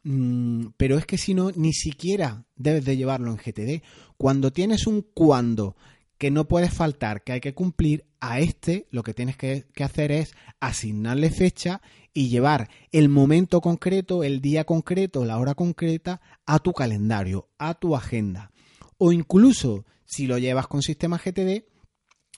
mm, 0.02 0.70
pero 0.78 0.98
es 0.98 1.06
que 1.06 1.20
si 1.20 1.36
no, 1.36 1.52
ni 1.52 1.74
siquiera 1.74 2.48
debes 2.56 2.86
de 2.86 2.98
llevarlo 2.98 3.30
en 3.30 3.38
GTD. 3.38 3.84
Cuando 4.18 4.52
tienes 4.52 4.88
un 4.88 5.04
cuando 5.14 5.76
que 6.18 6.32
no 6.32 6.48
puedes 6.48 6.74
faltar, 6.74 7.24
que 7.24 7.34
hay 7.34 7.40
que 7.40 7.54
cumplir, 7.54 8.08
a 8.20 8.40
este 8.40 8.88
lo 8.90 9.04
que 9.04 9.14
tienes 9.14 9.38
que, 9.38 9.68
que, 9.76 9.84
hacer 9.84 10.12
es 10.12 10.34
asignarle 10.60 11.30
fecha 11.30 11.84
y 12.16 12.30
llevar 12.30 12.68
el 12.92 13.08
momento 13.08 13.62
concreto, 13.62 14.24
el 14.24 14.42
día 14.42 14.64
concreto, 14.64 15.24
la 15.24 15.38
hora 15.38 15.54
concreta 15.54 16.20
a 16.48 16.58
tu 16.58 16.74
calendario, 16.74 17.48
a 17.60 17.76
tu 17.76 17.96
agenda. 17.96 18.52
O 18.98 19.12
incluso 19.12 19.86
si 20.04 20.26
lo 20.26 20.40
llevas 20.40 20.66
con 20.66 20.82
sistema 20.82 21.20
GTD, 21.20 21.69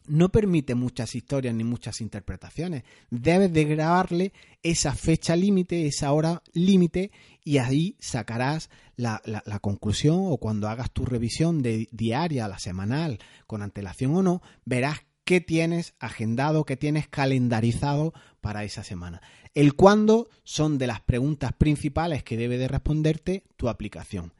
no 0.08 0.29
permite 0.29 0.75
muchas 0.75 1.15
historias 1.15 1.53
ni 1.53 1.63
muchas 1.63 2.01
interpretaciones. 2.01 2.84
Debes 3.10 3.53
de 3.53 3.65
grabarle 3.65 4.34
esa 4.63 4.93
fecha 4.93 5.36
límite, 5.36 5.88
esa 5.88 6.12
hora 6.12 6.41
límite, 6.53 7.12
y 7.43 7.58
ahí 7.58 7.96
sacarás 8.00 8.70
la, 8.96 9.22
la, 9.25 9.60
conclusión 9.60 10.20
o 10.25 10.38
cuando 10.38 10.70
hagas 10.70 10.91
tu 10.91 11.05
revisión 11.05 11.62
de 11.62 11.88
diaria, 11.91 12.48
la 12.48 12.60
semanal, 12.60 13.20
con 13.48 13.62
antelación 13.62 14.15
o 14.15 14.22
no, 14.22 14.41
verás 14.65 15.00
qué 15.24 15.41
tienes 15.41 15.93
agendado, 16.00 16.65
qué 16.65 16.77
tienes 16.77 17.08
calendarizado 17.08 18.13
para 18.41 18.63
esa 18.63 18.84
semana. 18.84 19.22
El 19.53 19.75
cuándo 19.75 20.29
son 20.43 20.77
de 20.77 20.88
las 20.88 21.01
preguntas 21.01 21.53
principales 21.53 22.24
que 22.24 22.38
debe 22.38 22.58
de 22.58 22.67
responderte 22.67 23.43
tu 23.58 23.70
aplicación. 23.70 24.34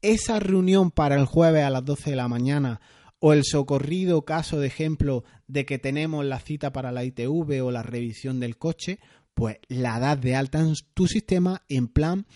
Esa 0.00 0.38
reunión 0.38 0.90
para 0.90 1.16
el 1.16 1.24
jueves 1.24 1.64
a 1.64 1.70
las 1.70 1.84
12 1.84 2.10
de 2.10 2.16
la 2.16 2.28
mañana 2.28 2.80
o 3.18 3.32
el 3.32 3.44
socorrido 3.44 4.24
caso 4.24 4.60
de 4.60 4.66
ejemplo 4.66 5.24
de 5.46 5.64
que 5.64 5.78
tenemos 5.78 6.24
la 6.24 6.40
cita 6.40 6.72
para 6.72 6.92
la 6.92 7.04
ITV 7.04 7.64
o 7.64 7.70
la 7.70 7.82
revisión 7.82 8.40
del 8.40 8.58
coche, 8.58 8.98
pues 9.34 9.58
la 9.68 9.98
das 9.98 10.20
de 10.20 10.36
alta 10.36 10.60
en 10.60 10.74
tu 10.94 11.06
sistema 11.06 11.62
en 11.68 11.88
plan 11.88 12.26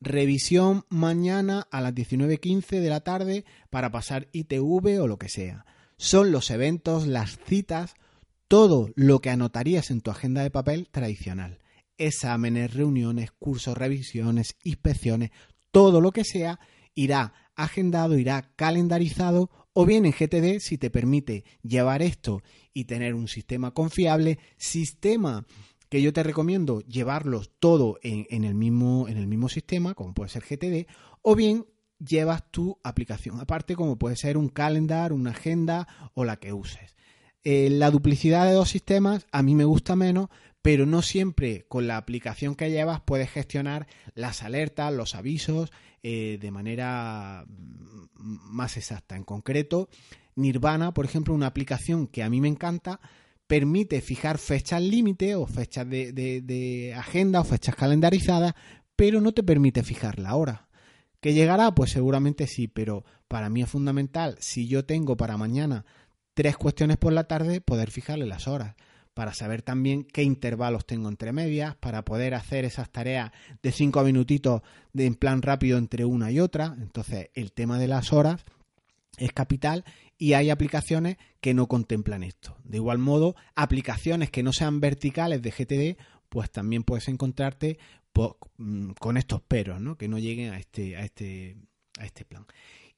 revisión 0.00 0.84
mañana 0.88 1.66
a 1.70 1.80
las 1.80 1.94
19.15 1.94 2.80
de 2.80 2.88
la 2.88 3.00
tarde 3.00 3.44
para 3.70 3.90
pasar 3.90 4.28
ITV 4.32 5.00
o 5.00 5.06
lo 5.06 5.18
que 5.18 5.28
sea. 5.28 5.64
Son 5.98 6.30
los 6.30 6.50
eventos, 6.50 7.06
las 7.06 7.38
citas, 7.38 7.94
todo 8.48 8.90
lo 8.94 9.20
que 9.20 9.30
anotarías 9.30 9.90
en 9.90 10.00
tu 10.00 10.10
agenda 10.10 10.42
de 10.42 10.50
papel 10.50 10.88
tradicional. 10.90 11.58
Exámenes, 11.98 12.74
reuniones, 12.74 13.32
cursos, 13.32 13.76
revisiones, 13.76 14.56
inspecciones, 14.62 15.30
todo 15.70 16.00
lo 16.00 16.12
que 16.12 16.24
sea 16.24 16.60
irá 16.94 17.32
agendado, 17.54 18.18
irá 18.18 18.50
calendarizado 18.56 19.50
o 19.78 19.84
bien 19.84 20.06
en 20.06 20.12
GTD 20.12 20.58
si 20.58 20.78
te 20.78 20.88
permite 20.88 21.44
llevar 21.62 22.00
esto 22.00 22.42
y 22.72 22.86
tener 22.86 23.12
un 23.12 23.28
sistema 23.28 23.72
confiable, 23.72 24.38
sistema 24.56 25.44
que 25.90 26.00
yo 26.00 26.14
te 26.14 26.22
recomiendo 26.22 26.80
llevarlos 26.80 27.50
todo 27.60 27.98
en, 28.02 28.44
el 28.44 28.54
mismo, 28.54 29.06
en 29.06 29.18
el 29.18 29.26
mismo 29.26 29.50
sistema, 29.50 29.92
como 29.92 30.14
puede 30.14 30.30
ser 30.30 30.44
GTD, 30.44 30.90
o 31.20 31.36
bien 31.36 31.66
llevas 31.98 32.50
tu 32.50 32.78
aplicación 32.82 33.38
aparte, 33.38 33.76
como 33.76 33.98
puede 33.98 34.16
ser 34.16 34.38
un 34.38 34.48
calendar, 34.48 35.12
una 35.12 35.32
agenda 35.32 35.86
o 36.14 36.24
la 36.24 36.38
que 36.38 36.54
uses. 36.54 36.96
Eh, 37.44 37.68
la 37.68 37.90
duplicidad 37.90 38.46
de 38.46 38.52
dos 38.52 38.70
sistemas 38.70 39.26
a 39.30 39.42
mí 39.42 39.54
me 39.54 39.66
gusta 39.66 39.94
menos, 39.94 40.30
pero 40.66 40.84
no 40.84 41.00
siempre 41.00 41.64
con 41.68 41.86
la 41.86 41.96
aplicación 41.96 42.56
que 42.56 42.72
llevas 42.72 43.00
puedes 43.00 43.30
gestionar 43.30 43.86
las 44.16 44.42
alertas, 44.42 44.92
los 44.92 45.14
avisos 45.14 45.70
eh, 46.02 46.38
de 46.40 46.50
manera 46.50 47.44
más 48.16 48.76
exacta. 48.76 49.14
En 49.14 49.22
concreto, 49.22 49.88
Nirvana, 50.34 50.92
por 50.92 51.04
ejemplo, 51.04 51.34
una 51.34 51.46
aplicación 51.46 52.08
que 52.08 52.24
a 52.24 52.30
mí 52.30 52.40
me 52.40 52.48
encanta, 52.48 52.98
permite 53.46 54.00
fijar 54.00 54.38
fechas 54.38 54.82
límite 54.82 55.36
o 55.36 55.46
fechas 55.46 55.88
de, 55.88 56.92
agenda 56.98 57.42
o 57.42 57.44
fechas 57.44 57.76
calendarizadas, 57.76 58.54
pero 58.96 59.20
no 59.20 59.30
te 59.30 59.44
permite 59.44 59.84
fijar 59.84 60.18
la 60.18 60.34
hora. 60.34 60.66
¿Que 61.20 61.32
llegará? 61.32 61.76
Pues 61.76 61.92
seguramente 61.92 62.48
sí, 62.48 62.66
pero 62.66 63.04
para 63.28 63.50
mí 63.50 63.62
es 63.62 63.70
fundamental, 63.70 64.34
si 64.40 64.66
yo 64.66 64.84
tengo 64.84 65.16
para 65.16 65.36
mañana 65.36 65.84
tres 66.34 66.56
cuestiones 66.56 66.96
por 66.96 67.12
la 67.12 67.28
tarde, 67.28 67.60
poder 67.60 67.92
fijarle 67.92 68.26
las 68.26 68.48
horas 68.48 68.74
para 69.16 69.32
saber 69.32 69.62
también 69.62 70.04
qué 70.04 70.22
intervalos 70.22 70.84
tengo 70.84 71.08
entre 71.08 71.32
medias, 71.32 71.74
para 71.76 72.04
poder 72.04 72.34
hacer 72.34 72.66
esas 72.66 72.90
tareas 72.90 73.32
de 73.62 73.72
cinco 73.72 74.04
minutitos 74.04 74.60
de 74.92 75.06
en 75.06 75.14
plan 75.14 75.40
rápido 75.40 75.78
entre 75.78 76.04
una 76.04 76.30
y 76.30 76.38
otra. 76.38 76.76
Entonces, 76.78 77.30
el 77.32 77.52
tema 77.52 77.78
de 77.78 77.88
las 77.88 78.12
horas 78.12 78.44
es 79.16 79.32
capital 79.32 79.86
y 80.18 80.34
hay 80.34 80.50
aplicaciones 80.50 81.16
que 81.40 81.54
no 81.54 81.66
contemplan 81.66 82.24
esto. 82.24 82.58
De 82.62 82.76
igual 82.76 82.98
modo, 82.98 83.36
aplicaciones 83.54 84.30
que 84.30 84.42
no 84.42 84.52
sean 84.52 84.80
verticales 84.80 85.40
de 85.40 85.50
GTD, 85.50 85.98
pues 86.28 86.50
también 86.50 86.82
puedes 86.82 87.08
encontrarte 87.08 87.78
mm, 88.58 88.90
con 89.00 89.16
estos 89.16 89.40
peros, 89.40 89.80
¿no? 89.80 89.96
que 89.96 90.08
no 90.08 90.18
lleguen 90.18 90.52
a 90.52 90.58
este, 90.58 90.94
a 90.94 91.06
este, 91.06 91.56
a 91.98 92.04
este 92.04 92.26
plan. 92.26 92.44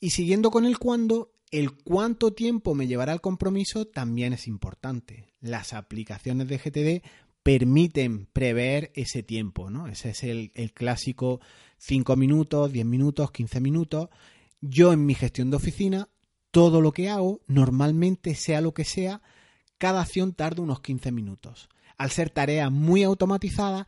Y 0.01 0.11
siguiendo 0.11 0.51
con 0.51 0.65
el 0.65 0.79
cuándo, 0.79 1.33
el 1.51 1.73
cuánto 1.73 2.33
tiempo 2.33 2.75
me 2.75 2.87
llevará 2.87 3.13
el 3.13 3.21
compromiso 3.21 3.87
también 3.87 4.33
es 4.33 4.47
importante. 4.47 5.27
Las 5.41 5.73
aplicaciones 5.73 6.49
de 6.49 6.59
GTD 6.59 7.05
permiten 7.43 8.27
prever 8.27 8.93
ese 8.95 9.23
tiempo, 9.23 9.71
¿no? 9.71 9.89
Ese 9.89 10.11
es 10.11 10.23
el, 10.23 10.53
clásico 10.75 11.41
5 11.79 12.17
minutos, 12.17 12.73
10 12.73 12.85
minutos, 12.87 13.31
15 13.31 13.61
minutos. 13.61 14.09
Yo 14.61 14.93
en 14.93 15.07
mi 15.07 15.15
gestión 15.15 15.51
de 15.51 15.57
oficina, 15.57 16.09
todo 16.51 16.81
lo 16.81 16.93
que 16.93 17.09
hago, 17.09 17.41
normalmente 17.47 18.35
sea 18.35 18.61
lo 18.61 18.75
que 18.75 18.85
sea, 18.85 19.23
cada 19.79 20.03
acción 20.03 20.35
tarda 20.35 20.63
unos 20.63 20.81
15 20.81 21.11
minutos. 21.13 21.69
Al 21.97 22.11
ser 22.11 22.31
tareas 22.31 22.71
muy 22.71 23.03
automatizadas, 23.03 23.87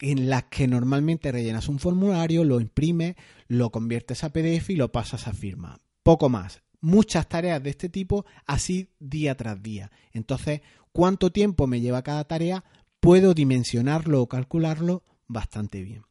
en 0.00 0.30
las 0.30 0.44
que 0.44 0.68
normalmente 0.68 1.32
rellenas 1.32 1.68
un 1.68 1.78
formulario, 1.78 2.44
lo 2.44 2.60
imprimes, 2.60 3.16
lo 3.48 3.70
conviertes 3.70 4.24
a 4.24 4.32
PDF 4.32 4.70
y 4.70 4.76
lo 4.76 4.92
pasas 4.92 5.28
a 5.28 5.32
firma. 5.32 5.78
Poco 6.02 6.28
más 6.28 6.62
muchas 6.80 7.28
tareas 7.28 7.62
de 7.62 7.70
este 7.70 7.88
tipo 7.88 8.24
así 8.46 8.90
día 8.98 9.36
tras 9.36 9.62
día. 9.62 9.90
Entonces, 10.12 10.60
¿cuánto 10.92 11.30
tiempo 11.30 11.66
me 11.66 11.80
lleva 11.80 12.02
cada 12.02 12.24
tarea? 12.24 12.64
Puedo 13.00 13.34
dimensionarlo 13.34 14.22
o 14.22 14.28
calcularlo 14.28 15.02
bastante 15.26 15.82
bien. 15.82 16.02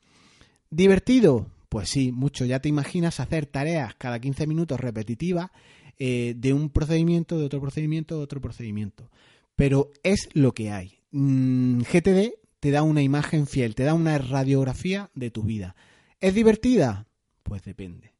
¿Divertido? 0.69 1.47
Pues 1.69 1.89
sí, 1.89 2.11
mucho. 2.11 2.45
Ya 2.45 2.61
te 2.61 2.69
imaginas 2.69 3.19
hacer 3.19 3.45
tareas 3.45 3.95
cada 3.95 4.19
15 4.19 4.47
minutos 4.47 4.79
repetitivas 4.79 5.51
eh, 5.99 6.33
de 6.37 6.53
un 6.53 6.69
procedimiento, 6.69 7.37
de 7.37 7.45
otro 7.45 7.59
procedimiento, 7.59 8.17
de 8.17 8.23
otro 8.23 8.41
procedimiento. 8.41 9.09
Pero 9.55 9.91
es 10.03 10.29
lo 10.33 10.53
que 10.53 10.71
hay. 10.71 10.99
Mm, 11.11 11.81
GTD 11.81 12.33
te 12.67 12.71
da 12.71 12.83
una 12.83 13.01
imagen 13.01 13.47
fiel, 13.47 13.75
te 13.75 13.85
da 13.85 13.93
una 13.93 14.17
radiografía 14.17 15.09
de 15.13 15.31
tu 15.31 15.43
vida. 15.43 15.77
¿Es 16.19 16.35
divertida? 16.35 17.07
Pues 17.43 17.63
depende. 17.63 18.13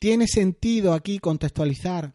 ¿Tiene 0.00 0.26
sentido 0.26 0.94
aquí 0.94 1.20
contextualizar 1.20 2.12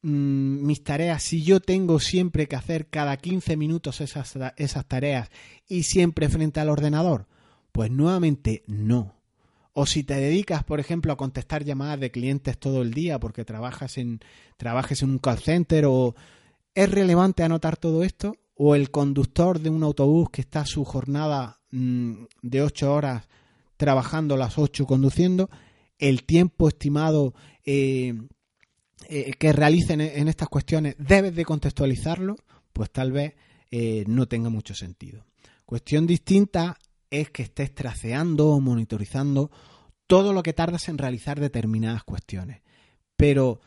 mm, 0.00 0.64
mis 0.64 0.82
tareas 0.82 1.22
si 1.24 1.42
yo 1.42 1.60
tengo 1.60 2.00
siempre 2.00 2.48
que 2.48 2.56
hacer 2.56 2.88
cada 2.88 3.18
15 3.18 3.54
minutos 3.58 4.00
esas, 4.00 4.32
esas 4.56 4.86
tareas 4.86 5.28
y 5.68 5.82
siempre 5.82 6.30
frente 6.30 6.58
al 6.58 6.70
ordenador? 6.70 7.26
Pues 7.70 7.90
nuevamente 7.90 8.62
no. 8.66 9.14
O 9.74 9.84
si 9.84 10.04
te 10.04 10.14
dedicas, 10.14 10.64
por 10.64 10.80
ejemplo, 10.80 11.12
a 11.12 11.18
contestar 11.18 11.64
llamadas 11.64 12.00
de 12.00 12.10
clientes 12.10 12.56
todo 12.56 12.80
el 12.80 12.94
día 12.94 13.20
porque 13.20 13.44
trabajas 13.44 13.98
en, 13.98 14.20
trabajes 14.56 15.02
en 15.02 15.10
un 15.10 15.18
call 15.18 15.38
center 15.38 15.84
o 15.86 16.14
¿es 16.74 16.90
relevante 16.90 17.42
anotar 17.42 17.76
todo 17.76 18.04
esto? 18.04 18.38
¿O 18.64 18.74
el 18.74 18.90
conductor 18.90 19.58
de 19.58 19.70
un 19.70 19.82
autobús 19.82 20.30
que 20.30 20.42
está 20.42 20.64
su 20.64 20.84
jornada 20.84 21.58
mm, 21.70 22.12
de 22.42 22.62
8 22.62 22.92
horas 22.92 23.28
trabajando 23.76 24.36
las 24.36 24.58
8 24.58 24.86
conduciendo? 24.86 25.50
el 26.02 26.24
tiempo 26.24 26.66
estimado 26.66 27.32
eh, 27.64 28.12
eh, 29.08 29.32
que 29.38 29.52
realicen 29.52 30.00
en 30.00 30.26
estas 30.26 30.48
cuestiones, 30.48 30.96
debes 30.98 31.32
de 31.36 31.44
contextualizarlo, 31.44 32.34
pues 32.72 32.90
tal 32.90 33.12
vez 33.12 33.34
eh, 33.70 34.02
no 34.08 34.26
tenga 34.26 34.50
mucho 34.50 34.74
sentido. 34.74 35.24
Cuestión 35.64 36.08
distinta 36.08 36.76
es 37.08 37.30
que 37.30 37.44
estés 37.44 37.72
traceando 37.72 38.48
o 38.48 38.60
monitorizando 38.60 39.52
todo 40.08 40.32
lo 40.32 40.42
que 40.42 40.52
tardas 40.52 40.88
en 40.88 40.98
realizar 40.98 41.38
determinadas 41.38 42.02
cuestiones. 42.02 42.62
Pero, 43.14 43.60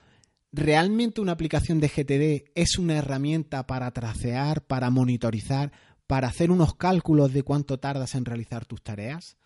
¿realmente 0.56 1.20
una 1.20 1.34
aplicación 1.34 1.80
de 1.80 1.90
GTD 1.90 2.52
es 2.56 2.78
una 2.78 2.96
herramienta 2.96 3.68
para 3.68 3.92
tracear, 3.92 4.66
para 4.66 4.90
monitorizar, 4.90 5.74
para 6.08 6.30
hacer 6.30 6.50
unos 6.50 6.76
cálculos 6.76 7.34
de 7.34 7.44
cuánto 7.44 7.78
tardas 7.78 8.16
en 8.16 8.24
realizar 8.24 8.66
tus 8.66 8.82
tareas? 8.82 9.38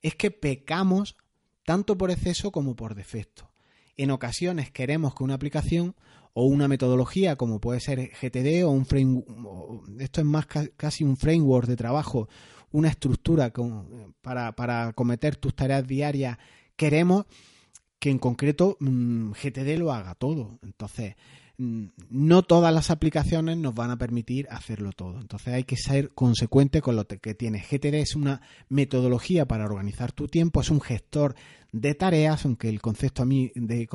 Es 0.00 0.14
que 0.14 0.30
pecamos 0.30 1.16
tanto 1.64 1.98
por 1.98 2.12
exceso 2.12 2.52
como 2.52 2.76
por 2.76 2.94
defecto. 2.94 3.50
En 3.96 4.12
ocasiones 4.12 4.70
queremos 4.70 5.14
que 5.14 5.24
una 5.24 5.34
aplicación 5.34 5.96
o 6.34 6.44
una 6.44 6.68
metodología 6.68 7.34
como 7.34 7.60
puede 7.60 7.80
ser 7.80 8.12
GTD 8.20 8.64
o 8.64 8.70
un 8.70 8.86
framework, 8.86 9.88
esto 9.98 10.20
es 10.20 10.26
más 10.26 10.46
casi 10.76 11.02
un 11.02 11.16
framework 11.16 11.66
de 11.66 11.76
trabajo, 11.76 12.28
una 12.70 12.88
estructura 12.88 13.52
para, 14.22 14.52
para 14.52 14.92
cometer 14.92 15.34
tus 15.34 15.56
tareas 15.56 15.84
diarias, 15.84 16.38
queremos 16.76 17.26
que 17.98 18.10
en 18.10 18.18
concreto 18.18 18.76
mm, 18.80 19.32
GTD 19.32 19.78
lo 19.78 19.92
haga 19.92 20.14
todo. 20.14 20.58
Entonces, 20.62 21.16
mm, 21.58 21.86
no 22.10 22.42
todas 22.42 22.72
las 22.72 22.90
aplicaciones 22.90 23.56
nos 23.56 23.74
van 23.74 23.90
a 23.90 23.98
permitir 23.98 24.46
hacerlo 24.50 24.92
todo. 24.92 25.20
Entonces 25.20 25.54
hay 25.54 25.64
que 25.64 25.76
ser 25.76 26.10
consecuente 26.14 26.80
con 26.80 26.96
lo 26.96 27.06
que 27.06 27.34
tiene. 27.34 27.60
GTD 27.60 27.94
es 27.94 28.14
una 28.14 28.40
metodología 28.68 29.46
para 29.46 29.64
organizar 29.64 30.12
tu 30.12 30.28
tiempo, 30.28 30.60
es 30.60 30.70
un 30.70 30.80
gestor 30.80 31.34
de 31.72 31.94
tareas, 31.94 32.44
aunque 32.46 32.68
el 32.68 32.80
concepto 32.80 33.22
a 33.22 33.26
mí 33.26 33.52
de 33.54 33.86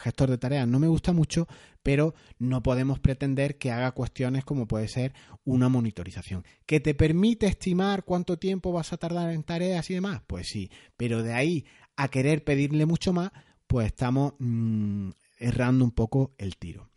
gestor 0.00 0.30
de 0.30 0.38
tareas 0.38 0.68
no 0.68 0.78
me 0.78 0.86
gusta 0.86 1.12
mucho, 1.12 1.48
pero 1.82 2.14
no 2.38 2.62
podemos 2.62 3.00
pretender 3.00 3.58
que 3.58 3.72
haga 3.72 3.92
cuestiones 3.92 4.44
como 4.44 4.68
puede 4.68 4.86
ser 4.86 5.12
una 5.44 5.68
monitorización. 5.68 6.44
¿Que 6.66 6.78
te 6.78 6.94
permite 6.94 7.46
estimar 7.46 8.04
cuánto 8.04 8.38
tiempo 8.38 8.72
vas 8.72 8.92
a 8.92 8.96
tardar 8.96 9.30
en 9.30 9.42
tareas 9.42 9.90
y 9.90 9.94
demás? 9.94 10.22
Pues 10.26 10.48
sí, 10.48 10.70
pero 10.96 11.22
de 11.22 11.32
ahí 11.32 11.64
a 11.96 12.08
querer 12.08 12.44
pedirle 12.44 12.86
mucho 12.86 13.12
más, 13.12 13.30
pues 13.66 13.86
estamos 13.86 14.34
mm, 14.38 15.10
errando 15.38 15.84
un 15.84 15.92
poco 15.92 16.34
el 16.38 16.56
tiro. 16.56 16.88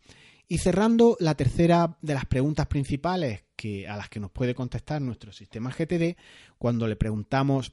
Y 0.48 0.58
cerrando 0.58 1.16
la 1.20 1.34
tercera 1.34 1.96
de 2.02 2.14
las 2.14 2.26
preguntas 2.26 2.66
principales 2.66 3.44
que, 3.54 3.86
a 3.86 3.96
las 3.96 4.08
que 4.08 4.20
nos 4.20 4.30
puede 4.30 4.54
contestar 4.54 5.00
nuestro 5.00 5.32
sistema 5.32 5.70
GTD, 5.70 6.16
cuando 6.58 6.88
le 6.88 6.96
preguntamos 6.96 7.72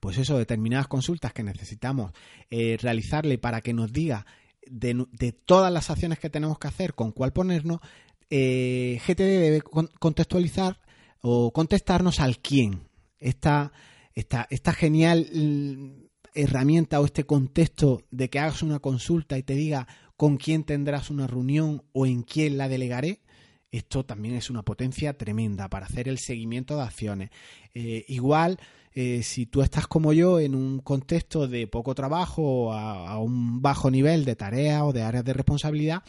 pues 0.00 0.18
eso, 0.18 0.38
determinadas 0.38 0.88
consultas 0.88 1.32
que 1.32 1.42
necesitamos 1.42 2.12
eh, 2.50 2.76
realizarle 2.80 3.38
para 3.38 3.60
que 3.60 3.72
nos 3.72 3.92
diga 3.92 4.26
de, 4.66 5.32
todas 5.44 5.72
las 5.72 5.90
acciones 5.90 6.18
que 6.18 6.30
tenemos 6.30 6.58
que 6.58 6.68
hacer, 6.68 6.94
con 6.94 7.12
cuál 7.12 7.32
ponernos, 7.32 7.80
eh, 8.30 9.00
GTD 9.06 9.40
debe 9.40 9.62
contextualizar 9.62 10.80
o 11.20 11.52
contestarnos 11.52 12.20
al 12.20 12.38
quién. 12.38 12.88
Esta, 13.18 13.72
esta, 14.14 14.46
esta 14.50 14.72
genial 14.72 15.28
mm, 15.32 16.04
herramienta 16.34 17.00
o 17.00 17.04
este 17.04 17.24
contexto 17.24 18.02
de 18.10 18.28
que 18.28 18.38
hagas 18.38 18.62
una 18.62 18.80
consulta 18.80 19.38
y 19.38 19.42
te 19.42 19.54
diga 19.54 19.86
con 20.16 20.36
quién 20.36 20.64
tendrás 20.64 21.10
una 21.10 21.26
reunión 21.26 21.82
o 21.92 22.06
en 22.06 22.22
quién 22.22 22.58
la 22.58 22.68
delegaré, 22.68 23.20
esto 23.70 24.04
también 24.04 24.34
es 24.34 24.50
una 24.50 24.62
potencia 24.62 25.16
tremenda 25.18 25.68
para 25.68 25.86
hacer 25.86 26.08
el 26.08 26.18
seguimiento 26.18 26.76
de 26.76 26.82
acciones. 26.82 27.30
Eh, 27.74 28.04
igual, 28.08 28.58
eh, 28.92 29.22
si 29.24 29.46
tú 29.46 29.62
estás 29.62 29.88
como 29.88 30.12
yo 30.12 30.38
en 30.38 30.54
un 30.54 30.78
contexto 30.78 31.48
de 31.48 31.66
poco 31.66 31.94
trabajo, 31.94 32.72
a, 32.72 33.10
a 33.10 33.18
un 33.18 33.60
bajo 33.60 33.90
nivel 33.90 34.24
de 34.24 34.36
tarea 34.36 34.84
o 34.84 34.92
de 34.92 35.02
áreas 35.02 35.24
de 35.24 35.32
responsabilidad, 35.32 36.02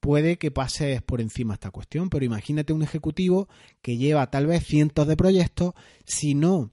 puede 0.00 0.38
que 0.38 0.50
pases 0.50 1.02
por 1.02 1.20
encima 1.20 1.54
esta 1.54 1.70
cuestión, 1.70 2.08
pero 2.08 2.24
imagínate 2.24 2.72
un 2.72 2.82
ejecutivo 2.82 3.48
que 3.82 3.98
lleva 3.98 4.30
tal 4.30 4.46
vez 4.46 4.64
cientos 4.64 5.06
de 5.06 5.16
proyectos, 5.16 5.74
si 6.06 6.34
no 6.34 6.72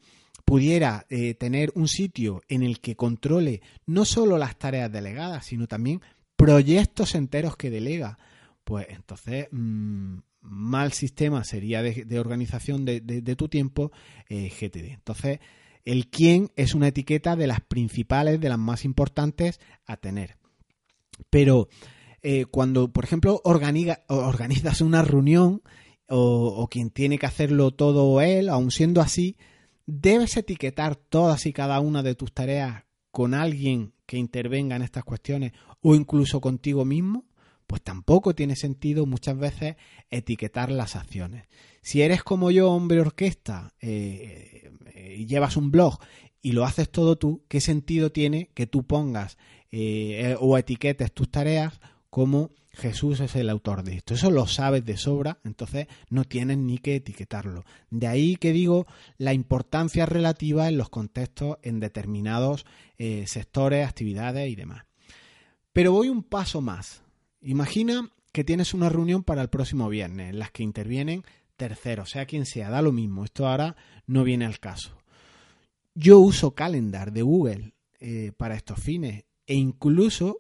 pudiera 0.50 1.06
eh, 1.10 1.36
tener 1.36 1.72
un 1.76 1.88
sitio 1.88 2.42
en 2.48 2.64
el 2.64 2.80
que 2.80 2.96
controle 2.96 3.62
no 3.86 4.04
solo 4.04 4.36
las 4.40 4.58
tareas 4.58 4.92
delegadas, 4.92 5.46
sino 5.46 5.68
también 5.68 6.02
proyectos 6.36 7.14
enteros 7.14 7.56
que 7.56 7.70
delega, 7.70 8.18
pues 8.64 8.88
entonces 8.90 9.48
mm, 9.52 10.18
mal 10.42 10.92
sistema 10.92 11.44
sería 11.44 11.84
de, 11.84 12.20
organización 12.20 12.84
de, 12.84 13.36
tu 13.36 13.48
tiempo 13.48 13.92
eh, 14.28 14.50
GTD. 14.50 14.92
Entonces, 14.92 15.40
el 15.86 16.08
quién 16.08 16.50
es 16.56 16.74
una 16.74 16.88
etiqueta 16.88 17.36
de 17.36 17.46
las 17.46 17.62
principales, 17.62 18.42
de 18.42 18.50
las 18.50 18.58
más 18.58 18.86
importantes 18.86 19.60
a 19.86 19.98
tener. 19.98 20.38
Pero 21.30 21.70
eh, 22.24 22.46
cuando, 22.50 22.92
por 22.92 23.04
ejemplo, 23.04 23.40
organizas 23.44 24.82
una 24.82 25.04
reunión 25.04 25.62
o, 26.08 26.48
o, 26.48 26.68
quien 26.70 26.90
tiene 26.90 27.20
que 27.20 27.28
hacerlo 27.28 27.70
todo 27.70 28.20
él, 28.20 28.50
aun 28.50 28.72
siendo 28.72 29.00
así, 29.00 29.38
debes 29.90 30.38
etiquetar 30.38 30.96
todas 30.96 31.46
y 31.46 31.54
cada 31.54 31.80
una 31.80 32.04
de 32.04 32.16
tus 32.16 32.32
tareas 32.32 32.84
con 33.12 33.34
alguien 33.34 33.94
que 34.06 34.18
intervenga 34.18 34.76
en 34.76 34.84
estas 34.84 35.04
cuestiones 35.04 35.54
o 35.82 35.96
incluso 35.96 36.40
contigo 36.40 36.86
mismo 36.86 37.26
pues 37.66 37.84
tampoco 37.84 38.34
tiene 38.34 38.56
sentido 38.56 39.06
muchas 39.06 39.38
veces 39.38 39.76
etiquetar 40.10 40.72
las 40.72 40.96
acciones. 40.96 41.48
Si 41.84 42.02
eres 42.02 42.24
como 42.24 42.50
yo, 42.50 42.72
hombre 42.72 43.00
orquesta, 43.00 43.76
eh, 43.80 44.72
y 45.16 45.28
llevas 45.28 45.56
un 45.56 45.70
blog 45.70 46.00
y 46.42 46.54
lo 46.54 46.66
haces 46.66 46.90
todo 46.90 47.16
tú, 47.16 47.44
¿qué 47.48 47.62
sentido 47.62 48.12
tiene 48.12 48.50
que 48.56 48.66
tú 48.66 48.88
pongas 48.88 49.38
eh, 49.72 50.36
o 50.40 50.58
etiquetes 50.58 51.14
tus 51.14 51.30
tareas 51.30 51.80
como 52.10 52.50
Jesús 52.80 53.20
es 53.20 53.36
el 53.36 53.50
autor 53.50 53.84
de 53.84 53.98
esto? 53.98 54.16
Eso 54.16 54.32
lo 54.32 54.48
sabes 54.48 54.84
de 54.84 54.98
sobra, 54.98 55.40
entonces 55.44 55.88
no 56.10 56.24
tienes 56.24 56.58
ni 56.58 56.80
que 56.80 56.96
etiquetarlo. 56.96 57.64
De 57.92 58.08
ahí 58.08 58.36
que 58.36 58.52
digo 58.52 58.88
la 59.18 59.34
importancia 59.34 60.06
relativa 60.08 60.68
en 60.68 60.78
los 60.78 60.90
contextos 60.90 61.58
en 61.62 61.80
determinados 61.80 62.66
sectores, 63.26 63.88
actividades 63.88 64.50
y 64.50 64.56
demás. 64.56 64.84
Pero 65.72 65.92
voy 65.92 66.10
un 66.10 66.24
paso 66.24 66.62
más. 66.62 67.04
Imagina 67.42 68.10
que 68.32 68.44
tienes 68.44 68.74
una 68.74 68.90
reunión 68.90 69.24
para 69.24 69.42
el 69.42 69.50
próximo 69.50 69.90
viernes 69.90 70.32
en 70.32 70.40
las 70.40 70.52
que 70.52 70.64
intervienen 70.64 71.24
terceros, 71.56 72.12
sea 72.12 72.26
quien 72.26 72.46
sea, 72.46 72.70
da 72.70 72.82
lo 72.82 72.92
mismo, 72.92 73.26
esto 73.26 73.48
ahora 73.48 73.76
no 74.08 74.24
viene 74.24 74.46
al 74.46 74.60
caso. 74.60 74.98
Yo 75.94 76.20
uso 76.20 76.56
Calendar 76.56 77.12
de 77.12 77.22
Google 77.22 77.74
eh, 78.00 78.32
para 78.38 78.56
estos 78.56 78.80
fines 78.80 79.26
e 79.46 79.56
incluso 79.56 80.38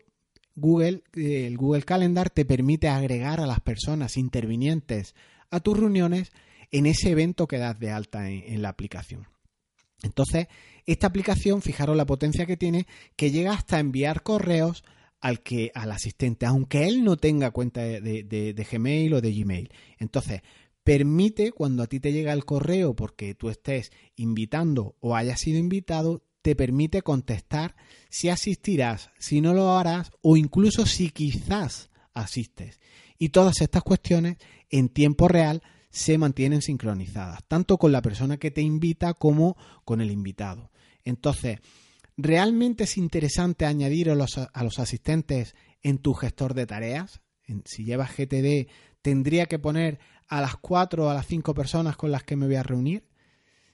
Google, 0.55 1.03
eh, 1.15 1.47
el 1.47 1.57
Google 1.57 1.83
Calendar 1.83 2.29
te 2.29 2.45
permite 2.45 2.88
agregar 2.88 3.39
a 3.39 3.47
las 3.47 3.59
personas 3.59 4.17
intervinientes 4.17 5.15
a 5.49 5.59
tus 5.59 5.79
reuniones 5.79 6.31
en 6.71 6.85
ese 6.85 7.12
evento 7.12 7.47
que 7.47 7.57
das 7.57 7.79
de 7.79 7.91
alta 7.91 8.29
en 8.29 8.62
la 8.62 8.69
aplicación. 8.69 9.27
Entonces, 10.03 10.47
esta 10.85 11.07
aplicación, 11.07 11.62
fijaros 11.62 11.97
la 11.97 12.05
potencia 12.05 12.45
que 12.45 12.57
tiene, 12.57 12.88
que 13.15 13.31
llega 13.31 13.53
hasta 13.53 13.79
enviar 13.79 14.23
correos 14.23 14.83
al 15.21 15.41
que 15.41 15.71
al 15.75 15.91
asistente, 15.91 16.45
aunque 16.45 16.88
él 16.88 17.03
no 17.03 17.17
tenga 17.17 17.51
cuenta 17.51 17.81
de, 17.81 18.01
de, 18.01 18.67
Gmail 18.71 19.13
o 19.13 19.21
de 19.21 19.33
Gmail. 19.33 19.71
Entonces, 19.97 20.41
permite 20.83 21.51
cuando 21.51 21.83
a 21.83 21.88
ti 21.88 21.99
te 21.99 22.13
llega 22.13 22.31
el 22.33 22.45
correo 22.45 22.95
porque 22.95 23.35
tú 23.35 23.49
estés 23.49 23.91
invitando 24.15 24.95
o 24.99 25.15
hayas 25.15 25.41
sido 25.41 25.59
invitado, 25.59 26.23
te 26.41 26.56
permite 26.56 27.02
contestar 27.02 27.75
si 28.10 28.30
asistirás, 28.30 29.10
si 29.19 29.41
no 29.41 29.54
lo 29.54 29.78
harás 29.78 30.12
o 30.21 30.38
incluso 30.38 30.86
si 30.86 31.10
quizás 31.10 31.89
asistes. 32.13 32.80
Y 33.17 33.30
todas 33.30 33.62
estas 33.62 33.84
cuestiones 33.84 34.38
en 34.69 34.89
tiempo 34.89 35.28
real 35.28 35.62
se 35.89 36.17
mantienen 36.17 36.62
sincronizadas, 36.62 37.43
tanto 37.47 37.78
con 37.78 37.91
la 37.91 38.02
persona 38.02 38.38
que 38.38 38.52
te 38.52 38.62
invita 38.62 39.13
como 39.13 39.58
con 39.84 40.02
el 40.02 40.12
invitado. 40.12 40.71
Entonces, 41.04 41.60
¿Realmente 42.21 42.84
es 42.84 42.97
interesante 42.97 43.65
añadir 43.65 44.10
a 44.10 44.15
los, 44.15 44.38
asistentes 44.78 45.56
en 45.82 45.99
tu 45.99 46.13
gestor 46.13 46.54
de 46.54 46.65
tareas? 46.65 47.21
si 47.63 47.86
llevas 47.86 48.12
GTD, 48.12 48.69
¿tendría 49.02 49.45
que 49.45 49.58
poner 49.58 49.99
a 50.28 50.41
las 50.41 50.58
cuatro 50.58 51.06
o 51.06 51.10
a 51.10 51.13
las 51.13 51.28
cinco 51.28 51.54
personas 51.54 51.95
con 51.95 52.12
las 52.12 52.23
que 52.23 52.36
me 52.36 52.45
voy 52.45 52.58
a 52.58 52.63
reunir? 52.63 53.08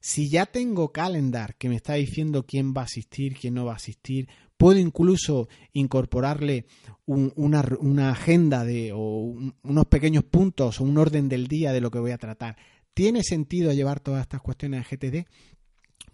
Si 0.06 0.30
ya 0.30 0.46
tengo 0.46 0.92
calendar 0.92 1.56
que 1.56 1.68
me 1.68 1.78
está 1.78 1.96
diciendo 1.96 2.46
quién 2.46 2.76
va 2.78 2.82
a 2.82 2.84
asistir, 2.84 3.34
quién 3.34 3.56
no 3.56 3.66
va 3.66 3.72
a 3.72 3.78
asistir, 3.78 4.30
puedo 4.56 4.78
incluso 4.78 5.50
incorporarle 5.74 6.68
una, 7.08 8.12
agenda 8.12 8.64
de, 8.64 8.92
o 8.94 9.34
unos 9.64 9.86
pequeños 9.88 10.24
puntos 10.24 10.80
o 10.80 10.84
un 10.84 11.00
orden 11.00 11.28
del 11.28 11.48
día 11.48 11.74
de 11.74 11.82
lo 11.82 11.90
que 11.90 11.98
voy 11.98 12.12
a 12.12 12.20
tratar. 12.20 12.56
¿Tiene 12.94 13.24
sentido 13.24 13.74
llevar 13.74 14.00
todas 14.00 14.22
estas 14.22 14.44
cuestiones 14.44 14.86
a 14.86 14.96
GTD? 14.96 15.26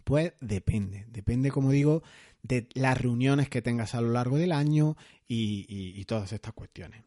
Pues 0.05 0.35
depende, 0.39 1.05
depende, 1.09 1.51
como 1.51 1.71
digo, 1.71 2.01
de 2.43 2.69
las 2.75 2.97
reuniones 2.97 3.49
que 3.49 3.61
tengas 3.61 3.93
a 3.93 3.99
lo 3.99 4.13
largo 4.13 4.37
del 4.37 4.53
año 4.53 4.95
y, 5.27 6.05
todas 6.05 6.31
estas 6.31 6.53
cuestiones. 6.53 7.03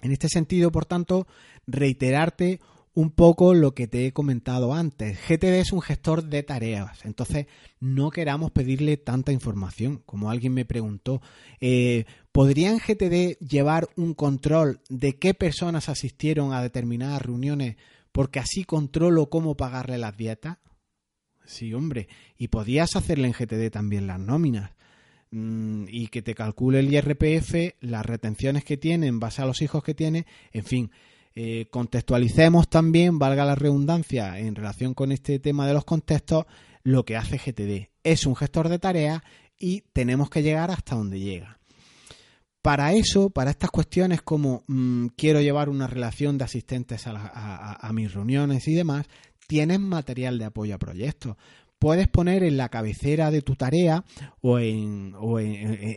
En 0.00 0.12
este 0.12 0.28
sentido, 0.28 0.70
por 0.70 0.86
tanto, 0.86 1.26
reiterarte 1.66 2.60
un 2.94 3.10
poco 3.10 3.54
lo 3.54 3.74
que 3.74 3.88
te 3.88 4.06
he 4.06 4.12
comentado 4.12 4.72
antes. 4.72 5.18
GTD 5.28 5.60
es 5.60 5.72
un 5.72 5.82
gestor 5.82 6.24
de 6.24 6.42
tareas, 6.42 7.04
entonces 7.04 7.46
no 7.80 8.10
queramos 8.10 8.52
pedirle 8.52 8.96
tanta 8.96 9.32
información. 9.32 10.02
Como 10.06 10.30
alguien 10.30 10.54
me 10.54 10.64
preguntó, 10.64 11.20
eh, 11.60 12.04
¿podrían 12.32 12.78
GTD 12.78 13.38
llevar 13.38 13.88
un 13.96 14.14
control 14.14 14.80
de 14.88 15.18
qué 15.18 15.34
personas 15.34 15.88
asistieron 15.88 16.52
a 16.52 16.62
determinadas 16.62 17.22
reuniones 17.22 17.76
porque 18.12 18.38
así 18.38 18.64
controlo 18.64 19.28
cómo 19.28 19.56
pagarle 19.56 19.98
las 19.98 20.16
dietas? 20.16 20.58
Sí, 21.44 21.74
hombre. 21.74 22.08
Y 22.38 22.48
podías 22.48 22.96
hacerle 22.96 23.26
en 23.26 23.34
GTD 23.34 23.70
también 23.70 24.06
las 24.06 24.20
nóminas. 24.20 24.70
Mm, 25.30 25.86
y 25.88 26.06
que 26.06 26.22
te 26.22 26.32
calcule 26.32 26.78
el 26.78 26.94
IRPF, 26.94 27.74
las 27.80 28.06
retenciones 28.06 28.62
que 28.64 28.76
tiene 28.76 29.08
en 29.08 29.18
base 29.18 29.42
a 29.42 29.46
los 29.46 29.62
hijos 29.62 29.82
que 29.82 29.92
tiene. 29.92 30.26
En 30.52 30.64
fin, 30.64 30.90
eh, 31.36 31.66
contextualicemos 31.70 32.68
también, 32.68 33.18
valga 33.18 33.44
la 33.44 33.56
redundancia, 33.56 34.38
en 34.38 34.54
relación 34.54 34.94
con 34.94 35.10
este 35.10 35.38
tema 35.38 35.66
de 35.66 35.74
los 35.74 35.84
contextos, 35.84 36.46
lo 36.84 37.04
que 37.04 37.16
hace 37.16 37.38
GTD. 37.38 37.90
Es 38.04 38.26
un 38.26 38.36
gestor 38.36 38.68
de 38.68 38.78
tareas 38.78 39.20
y 39.58 39.82
tenemos 39.92 40.30
que 40.30 40.42
llegar 40.42 40.70
hasta 40.70 40.94
donde 40.94 41.18
llega. 41.18 41.58
Para 42.62 42.92
eso, 42.94 43.30
para 43.30 43.50
estas 43.50 43.70
cuestiones 43.70 44.22
como 44.22 44.62
mm, 44.68 45.08
quiero 45.16 45.40
llevar 45.40 45.68
una 45.68 45.86
relación 45.86 46.38
de 46.38 46.44
asistentes 46.44 47.02
a, 47.06 47.90
mis 47.92 48.14
reuniones 48.14 48.66
y 48.68 48.74
demás, 48.74 49.06
tienes 49.46 49.80
material 49.80 50.38
de 50.38 50.46
apoyo 50.46 50.74
a 50.74 50.78
proyectos. 50.78 51.36
Puedes 51.78 52.08
poner 52.08 52.42
en 52.42 52.56
la 52.56 52.70
cabecera 52.70 53.30
de 53.30 53.42
tu 53.42 53.56
tarea 53.56 54.04
o, 54.40 54.58
en, 54.58 55.14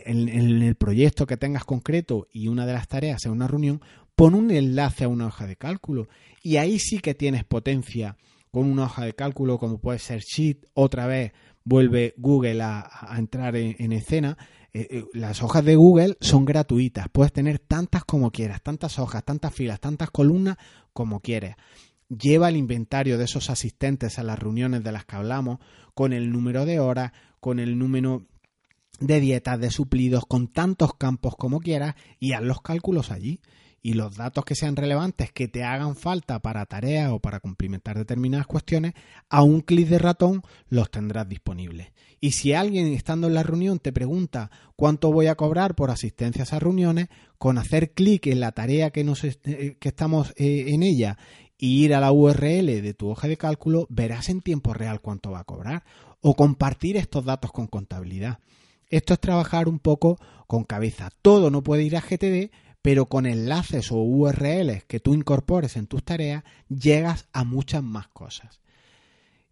el 0.04 0.74
proyecto 0.74 1.26
que 1.26 1.38
tengas 1.38 1.64
concreto 1.64 2.26
y 2.30 2.48
una 2.48 2.66
de 2.66 2.74
las 2.74 2.88
tareas 2.88 3.22
sea 3.22 3.32
una 3.32 3.48
reunión, 3.48 3.80
pon 4.18 4.34
un 4.34 4.50
enlace 4.50 5.04
a 5.04 5.08
una 5.08 5.28
hoja 5.28 5.46
de 5.46 5.54
cálculo 5.54 6.08
y 6.42 6.56
ahí 6.56 6.80
sí 6.80 6.98
que 6.98 7.14
tienes 7.14 7.44
potencia 7.44 8.16
con 8.50 8.68
una 8.68 8.86
hoja 8.86 9.04
de 9.04 9.14
cálculo 9.14 9.58
como 9.58 9.78
puede 9.78 10.00
ser 10.00 10.22
Sheet, 10.22 10.66
otra 10.74 11.06
vez 11.06 11.30
vuelve 11.62 12.14
Google 12.16 12.60
a, 12.60 13.14
entrar 13.16 13.54
en, 13.54 13.92
escena. 13.92 14.36
Eh, 14.72 14.88
eh, 14.90 15.04
las 15.12 15.40
hojas 15.44 15.64
de 15.64 15.76
Google 15.76 16.16
son 16.20 16.44
gratuitas, 16.44 17.06
puedes 17.12 17.32
tener 17.32 17.60
tantas 17.60 18.04
como 18.04 18.32
quieras, 18.32 18.60
tantas 18.60 18.98
hojas, 18.98 19.22
tantas 19.22 19.54
filas, 19.54 19.78
tantas 19.78 20.10
columnas 20.10 20.56
como 20.92 21.20
quieras. 21.20 21.54
Lleva 22.08 22.48
el 22.48 22.56
inventario 22.56 23.18
de 23.18 23.24
esos 23.24 23.50
asistentes 23.50 24.18
a 24.18 24.24
las 24.24 24.36
reuniones 24.36 24.82
de 24.82 24.90
las 24.90 25.04
que 25.04 25.14
hablamos, 25.14 25.60
con 25.94 26.12
el 26.12 26.32
número 26.32 26.64
de 26.64 26.80
horas, 26.80 27.12
con 27.38 27.60
el 27.60 27.78
número 27.78 28.26
de 28.98 29.20
dietas, 29.20 29.60
de 29.60 29.70
suplidos, 29.70 30.24
con 30.26 30.48
tantos 30.48 30.94
campos 30.94 31.36
como 31.36 31.60
quieras 31.60 31.94
y 32.18 32.32
haz 32.32 32.42
los 32.42 32.60
cálculos 32.62 33.12
allí 33.12 33.40
y 33.82 33.94
los 33.94 34.16
datos 34.16 34.44
que 34.44 34.54
sean 34.54 34.76
relevantes 34.76 35.32
que 35.32 35.48
te 35.48 35.64
hagan 35.64 35.96
falta 35.96 36.40
para 36.40 36.66
tareas 36.66 37.10
o 37.12 37.20
para 37.20 37.40
cumplimentar 37.40 37.96
determinadas 37.96 38.46
cuestiones, 38.46 38.94
a 39.28 39.42
un 39.42 39.60
clic 39.60 39.88
de 39.88 39.98
ratón 39.98 40.42
los 40.68 40.90
tendrás 40.90 41.28
disponibles. 41.28 41.92
Y 42.20 42.32
si 42.32 42.52
alguien 42.52 42.92
estando 42.92 43.28
en 43.28 43.34
la 43.34 43.44
reunión 43.44 43.78
te 43.78 43.92
pregunta 43.92 44.50
cuánto 44.74 45.12
voy 45.12 45.28
a 45.28 45.36
cobrar 45.36 45.74
por 45.74 45.90
asistencia 45.90 46.42
a 46.42 46.44
esas 46.44 46.62
reuniones, 46.62 47.08
con 47.38 47.58
hacer 47.58 47.92
clic 47.92 48.26
en 48.26 48.40
la 48.40 48.52
tarea 48.52 48.90
que, 48.90 49.04
nos, 49.04 49.22
eh, 49.24 49.76
que 49.78 49.88
estamos 49.88 50.32
eh, 50.36 50.66
en 50.68 50.82
ella 50.82 51.16
y 51.56 51.84
ir 51.84 51.94
a 51.94 52.00
la 52.00 52.12
URL 52.12 52.82
de 52.82 52.94
tu 52.94 53.08
hoja 53.08 53.28
de 53.28 53.36
cálculo, 53.36 53.86
verás 53.88 54.28
en 54.28 54.40
tiempo 54.40 54.74
real 54.74 55.00
cuánto 55.00 55.30
va 55.30 55.40
a 55.40 55.44
cobrar 55.44 55.84
o 56.20 56.34
compartir 56.34 56.96
estos 56.96 57.24
datos 57.24 57.52
con 57.52 57.68
contabilidad. 57.68 58.38
Esto 58.90 59.14
es 59.14 59.20
trabajar 59.20 59.68
un 59.68 59.78
poco 59.78 60.18
con 60.46 60.64
cabeza. 60.64 61.10
Todo 61.22 61.50
no 61.50 61.62
puede 61.62 61.82
ir 61.82 61.96
a 61.96 62.00
GTD, 62.00 62.50
pero 62.88 63.04
con 63.04 63.26
enlaces 63.26 63.92
o 63.92 63.96
URLs 63.96 64.84
que 64.84 64.98
tú 64.98 65.12
incorpores 65.12 65.76
en 65.76 65.86
tus 65.86 66.02
tareas, 66.02 66.42
llegas 66.70 67.28
a 67.34 67.44
muchas 67.44 67.82
más 67.82 68.08
cosas. 68.08 68.62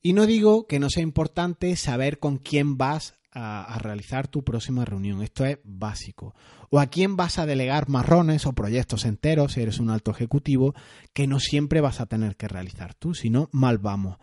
Y 0.01 0.15
no 0.15 0.25
digo 0.25 0.67
que 0.67 0.79
no 0.79 0.89
sea 0.89 1.03
importante 1.03 1.77
saber 1.77 2.19
con 2.19 2.39
quién 2.39 2.79
vas 2.79 3.13
a, 3.33 3.79
realizar 3.79 4.27
tu 4.27 4.43
próxima 4.43 4.87
reunión. 4.87 5.21
Esto 5.21 5.45
es 5.45 5.59
básico. 5.65 6.35
O 6.71 6.81
a 6.81 6.87
quién 6.87 7.17
vas 7.17 7.39
a 7.39 7.45
delegar 7.45 7.91
marrones 7.91 8.47
o 8.47 8.55
proyectos 8.55 9.05
enteros 9.05 9.53
si 9.53 9.61
eres 9.61 9.81
un 9.81 9.91
alto 9.91 10.13
ejecutivo 10.13 10.75
que 11.13 11.27
no 11.27 11.39
siempre 11.39 11.83
vas 11.83 12.01
a 12.01 12.07
tener 12.07 12.37
que 12.37 12.49
realizar 12.49 12.95
tú, 12.95 13.13
si 13.13 13.29
no, 13.29 13.51
mal 13.53 13.77
vamos. 13.77 14.17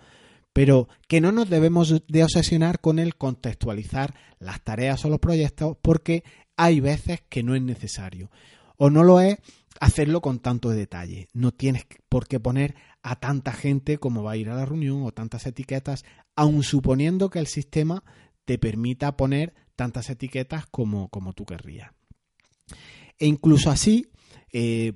Pero 0.54 0.88
que 1.08 1.21
no 1.21 1.32
nos 1.32 1.52
debemos 1.52 2.04
de 2.08 2.23
obsesionar 2.23 2.80
con 2.80 2.97
el 2.97 3.15
contextualizar 3.15 4.15
las 4.39 4.63
tareas 4.63 5.06
o 5.06 5.10
los 5.10 5.19
proyectos 5.19 5.78
porque 5.84 6.23
hay 6.58 6.80
veces 6.80 7.21
que 7.30 7.43
no 7.43 7.54
es 7.54 7.62
necesario 7.62 8.32
o 8.84 8.89
no 8.89 9.06
lo 9.06 9.22
es 9.22 9.38
hacerlo 9.80 10.19
con 10.19 10.39
tanto 10.39 10.69
detalle. 10.69 11.30
No 11.32 11.54
tienes 11.54 11.86
por 12.10 12.28
qué 12.28 12.38
poner 12.38 12.76
a 13.02 13.15
tanta 13.15 13.54
gente 13.54 13.98
como 13.98 14.24
va 14.24 14.34
a 14.34 14.36
ir 14.36 14.50
a 14.50 14.56
la 14.56 14.65
reunión 14.65 15.04
o 15.04 15.13
tantas 15.13 15.48
etiquetas, 15.48 16.04
aun 16.36 16.63
suponiendo 16.63 17.30
que 17.30 17.39
el 17.39 17.48
sistema 17.48 18.04
te 18.43 18.58
permita 18.58 19.15
poner 19.15 19.54
tantas 19.78 20.10
etiquetas 20.10 20.65
como, 20.65 21.08
como 21.08 21.32
tú 21.32 21.46
querrías. 21.46 21.93
E 23.19 23.26
incluso 23.26 23.72
así, 23.72 24.12
eh, 24.52 24.96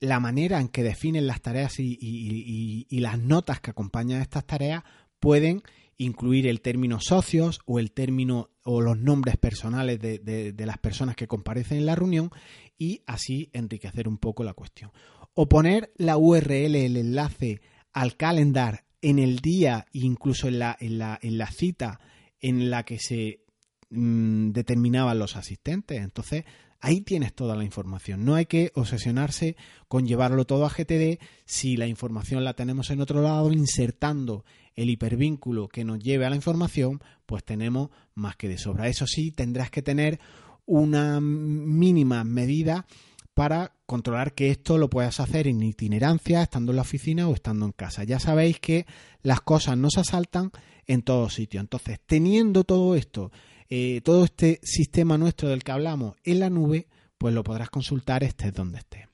la 0.00 0.20
manera 0.20 0.58
en 0.58 0.68
que 0.68 0.82
definen 0.82 1.26
las 1.26 1.42
tareas 1.42 1.80
y, 1.80 1.98
y, 2.00 2.98
las 3.00 3.18
notas 3.18 3.60
que 3.60 3.72
acompañan 3.72 4.22
estas 4.22 4.46
tareas 4.46 4.84
pueden 5.20 5.62
incluir 5.98 6.46
el 6.46 6.60
término 6.60 7.00
socios 7.00 7.60
o 7.66 7.78
el 7.78 7.92
término 7.92 8.50
o 8.62 8.80
los 8.80 8.96
nombres 8.98 9.36
personales 9.36 10.00
de, 10.00 10.54
las 10.58 10.78
personas 10.78 11.16
que 11.16 11.26
comparecen 11.26 11.78
en 11.78 11.86
la 11.86 11.96
reunión 11.96 12.30
y 12.78 13.02
así 13.06 13.50
enriquecer 13.52 14.08
un 14.08 14.18
poco 14.18 14.44
la 14.44 14.54
cuestión. 14.54 14.92
O 15.34 15.48
poner 15.48 15.92
la 15.96 16.16
URL, 16.16 16.76
el 16.76 16.96
enlace 16.96 17.60
al 17.92 18.16
calendar 18.16 18.84
en 19.02 19.18
el 19.18 19.40
día 19.40 19.86
e 19.92 19.98
incluso 19.98 20.48
en 20.48 20.60
la, 20.60 20.76
en 20.78 20.98
la, 20.98 21.18
en 21.20 21.36
la 21.36 21.50
cita 21.50 22.00
en 22.40 22.70
la 22.70 22.84
que 22.84 22.98
se 22.98 23.44
mm, 23.90 24.50
determinaban 24.50 25.18
los 25.18 25.34
asistentes. 25.36 26.00
Entonces, 26.00 26.44
ahí 26.80 27.00
tienes 27.00 27.34
toda 27.34 27.56
la 27.56 27.64
información. 27.64 28.24
No 28.24 28.34
hay 28.34 28.46
que 28.46 28.70
obsesionarse 28.74 29.56
con 29.88 30.06
llevarlo 30.06 30.44
todo 30.44 30.64
a 30.64 30.70
GTD 30.70 31.18
si 31.44 31.76
la 31.76 31.86
información 31.86 32.44
la 32.44 32.54
tenemos 32.54 32.90
en 32.90 33.00
otro 33.00 33.22
lado, 33.22 33.52
insertando 33.52 34.44
el 34.78 34.90
hipervínculo 34.90 35.66
que 35.66 35.84
nos 35.84 35.98
lleve 35.98 36.24
a 36.24 36.30
la 36.30 36.36
información, 36.36 37.00
pues 37.26 37.42
tenemos 37.42 37.90
más 38.14 38.36
que 38.36 38.48
de 38.48 38.58
sobra. 38.58 38.86
Eso 38.86 39.08
sí, 39.08 39.32
tendrás 39.32 39.70
que 39.72 39.82
tener 39.82 40.20
una 40.66 41.20
mínima 41.20 42.22
medida 42.22 42.86
para 43.34 43.72
controlar 43.86 44.34
que 44.34 44.50
esto 44.50 44.78
lo 44.78 44.88
puedas 44.88 45.18
hacer 45.18 45.48
en 45.48 45.64
itinerancia, 45.64 46.42
estando 46.42 46.70
en 46.70 46.76
la 46.76 46.82
oficina 46.82 47.28
o 47.28 47.34
estando 47.34 47.66
en 47.66 47.72
casa. 47.72 48.04
Ya 48.04 48.20
sabéis 48.20 48.60
que 48.60 48.86
las 49.22 49.40
cosas 49.40 49.76
no 49.76 49.90
se 49.90 50.00
asaltan 50.00 50.52
en 50.86 51.02
todos 51.02 51.34
sitios. 51.34 51.60
Entonces, 51.62 51.98
teniendo 52.06 52.62
todo 52.62 52.94
esto, 52.94 53.32
eh, 53.68 54.00
todo 54.04 54.24
este 54.24 54.60
sistema 54.62 55.18
nuestro 55.18 55.48
del 55.48 55.64
que 55.64 55.72
hablamos 55.72 56.14
en 56.22 56.38
la 56.38 56.50
nube, 56.50 56.86
pues 57.18 57.34
lo 57.34 57.42
podrás 57.42 57.68
consultar 57.68 58.22
estés 58.22 58.54
donde 58.54 58.78
estés. 58.78 59.08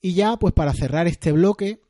Y 0.00 0.14
ya, 0.14 0.36
pues 0.36 0.54
para 0.54 0.72
cerrar 0.72 1.06
este 1.06 1.30
bloque, 1.30 1.80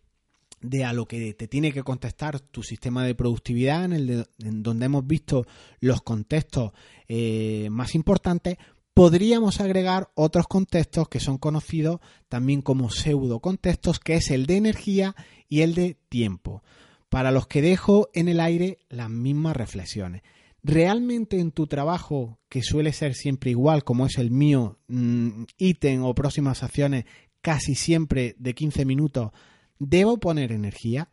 de 0.60 0.84
a 0.84 0.92
lo 0.92 1.06
que 1.06 1.34
te 1.34 1.48
tiene 1.48 1.72
que 1.72 1.82
contestar 1.82 2.40
tu 2.40 2.62
sistema 2.62 3.04
de 3.04 3.14
productividad, 3.14 3.84
en, 3.84 3.92
el 3.92 4.26
en 4.38 4.62
donde 4.62 4.86
hemos 4.86 5.06
visto 5.06 5.46
los 5.80 6.02
contextos 6.02 6.72
eh, 7.08 7.68
más 7.70 7.94
importantes, 7.94 8.58
podríamos 8.94 9.60
agregar 9.60 10.10
otros 10.14 10.46
contextos 10.48 11.08
que 11.08 11.20
son 11.20 11.36
conocidos 11.38 12.00
también 12.28 12.62
como 12.62 12.90
pseudo 12.90 13.40
contextos, 13.40 14.00
que 14.00 14.14
es 14.14 14.30
el 14.30 14.46
de 14.46 14.56
energía 14.56 15.14
y 15.48 15.60
el 15.60 15.74
de 15.74 15.98
tiempo, 16.08 16.62
para 17.10 17.30
los 17.30 17.46
que 17.46 17.62
dejo 17.62 18.08
en 18.14 18.28
el 18.28 18.40
aire 18.40 18.78
las 18.88 19.10
mismas 19.10 19.56
reflexiones. 19.56 20.22
¿Realmente 20.62 21.38
en 21.38 21.52
tu 21.52 21.66
trabajo, 21.68 22.40
que 22.48 22.62
suele 22.62 22.92
ser 22.92 23.14
siempre 23.14 23.50
igual, 23.50 23.84
como 23.84 24.06
es 24.06 24.18
el 24.18 24.32
mío, 24.32 24.78
mm, 24.88 25.44
ítem 25.58 26.02
o 26.02 26.14
próximas 26.14 26.62
acciones, 26.64 27.04
casi 27.40 27.74
siempre 27.76 28.34
de 28.38 28.54
15 28.54 28.84
minutos, 28.84 29.30
¿Debo 29.78 30.18
poner 30.18 30.52
energía? 30.52 31.10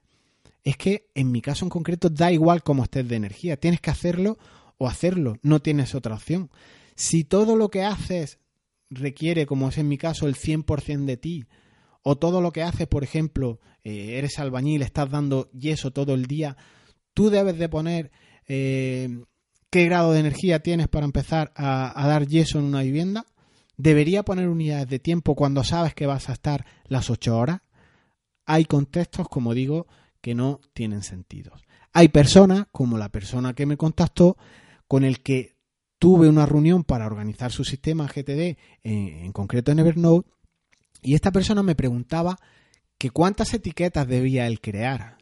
Es 0.64 0.78
que 0.78 1.10
en 1.14 1.32
mi 1.32 1.42
caso 1.42 1.66
en 1.66 1.70
concreto 1.70 2.10
da 2.10 2.32
igual 2.32 2.64
cómo 2.64 2.84
estés 2.84 3.08
de 3.08 3.16
energía. 3.16 3.58
Tienes 3.58 3.82
que 3.82 3.92
hacerlo 3.92 4.38
o 4.78 4.88
hacerlo. 4.88 5.38
No 5.42 5.62
tienes 5.62 5.94
otra 5.96 6.16
opción. 6.16 6.50
Si 6.96 7.24
todo 7.24 7.56
lo 7.56 7.70
que 7.70 7.84
haces 7.84 8.40
requiere, 8.90 9.46
como 9.46 9.70
es 9.70 9.78
en 9.78 9.88
mi 9.88 9.98
caso, 9.98 10.28
el 10.28 10.36
100% 10.36 11.06
de 11.06 11.18
ti, 11.18 11.46
o 12.04 12.18
todo 12.18 12.42
lo 12.42 12.52
que 12.52 12.64
haces, 12.64 12.88
por 12.88 13.04
ejemplo, 13.04 13.60
eh, 13.84 14.18
eres 14.18 14.40
albañil, 14.40 14.82
estás 14.82 15.10
dando 15.10 15.50
yeso 15.52 15.92
todo 15.92 16.14
el 16.14 16.26
día, 16.26 16.58
tú 17.14 17.30
debes 17.30 17.58
de 17.58 17.70
poner 17.70 18.12
eh, 18.48 19.24
qué 19.70 19.86
grado 19.86 20.12
de 20.12 20.20
energía 20.20 20.60
tienes 20.60 20.88
para 20.88 21.06
empezar 21.06 21.52
a, 21.56 22.02
a, 22.02 22.08
dar 22.08 22.28
yeso 22.28 22.60
en 22.60 22.66
una 22.66 22.84
vivienda. 22.84 23.26
¿Debería 23.78 24.24
poner 24.24 24.50
unidades 24.50 24.88
de 24.88 25.00
tiempo 25.00 25.36
cuando 25.36 25.64
sabes 25.64 25.96
que 25.96 26.06
vas 26.06 26.30
a 26.30 26.34
estar 26.34 26.66
las 26.88 27.10
8 27.10 27.36
horas? 27.36 27.62
Hay 28.46 28.66
contextos, 28.66 29.28
como 29.30 29.54
digo, 29.54 29.88
que 30.22 30.36
no 30.36 30.60
tienen 30.74 31.04
sentido. 31.04 31.52
Hay 31.92 32.08
personas, 32.08 32.66
como 32.72 32.98
la 32.98 33.10
persona 33.10 33.54
que 33.54 33.66
me 33.66 33.78
contactó, 33.78 34.38
con 34.88 35.04
el 35.04 35.22
que 35.22 35.56
tuve 36.00 36.28
una 36.28 36.46
reunión 36.46 36.84
para 36.84 37.06
organizar 37.06 37.52
su 37.52 37.64
sistema 37.64 38.08
GTD, 38.08 38.58
en, 38.84 39.32
concreto 39.32 39.72
en 39.72 39.80
Evernote, 39.80 40.30
y 41.02 41.16
esta 41.16 41.32
persona 41.32 41.64
me 41.64 41.76
preguntaba 41.76 42.38
que 42.98 43.10
cuántas 43.10 43.54
etiquetas 43.54 44.08
debía 44.08 44.48
él 44.48 44.62
crear 44.62 45.18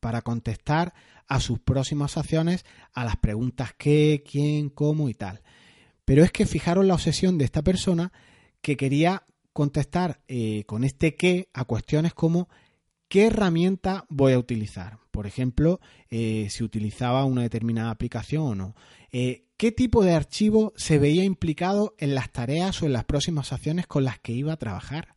para 0.00 0.22
contestar 0.22 0.94
a 1.28 1.40
sus 1.40 1.58
próximas 1.58 2.16
acciones, 2.16 2.64
a 2.92 3.04
las 3.04 3.16
preguntas 3.16 3.74
qué, 3.76 4.22
quién, 4.28 4.70
cómo 4.70 5.08
y 5.08 5.14
tal. 5.14 5.42
Pero 6.04 6.22
es 6.22 6.32
que 6.32 6.46
fijaron 6.46 6.88
la 6.88 6.94
obsesión 6.94 7.36
de 7.36 7.44
esta 7.44 7.62
persona 7.62 8.12
que 8.62 8.76
quería 8.76 9.24
contestar 9.52 10.20
eh, 10.28 10.64
con 10.66 10.84
este 10.84 11.16
qué 11.16 11.48
a 11.52 11.64
cuestiones 11.64 12.14
como 12.14 12.48
¿Qué 13.08 13.26
herramienta 13.26 14.04
voy 14.08 14.32
a 14.32 14.38
utilizar? 14.38 14.98
Por 15.12 15.26
ejemplo, 15.26 15.80
eh, 16.10 16.48
si 16.50 16.64
utilizaba 16.64 17.24
una 17.24 17.42
determinada 17.42 17.90
aplicación 17.90 18.42
o 18.42 18.54
no. 18.54 18.74
Eh, 19.12 19.44
¿Qué 19.56 19.72
tipo 19.72 20.04
de 20.04 20.12
archivo 20.12 20.72
se 20.76 20.98
veía 20.98 21.24
implicado 21.24 21.94
en 21.98 22.14
las 22.14 22.32
tareas 22.32 22.82
o 22.82 22.86
en 22.86 22.92
las 22.92 23.04
próximas 23.04 23.52
acciones 23.52 23.86
con 23.86 24.04
las 24.04 24.18
que 24.18 24.32
iba 24.32 24.52
a 24.52 24.58
trabajar? 24.58 25.14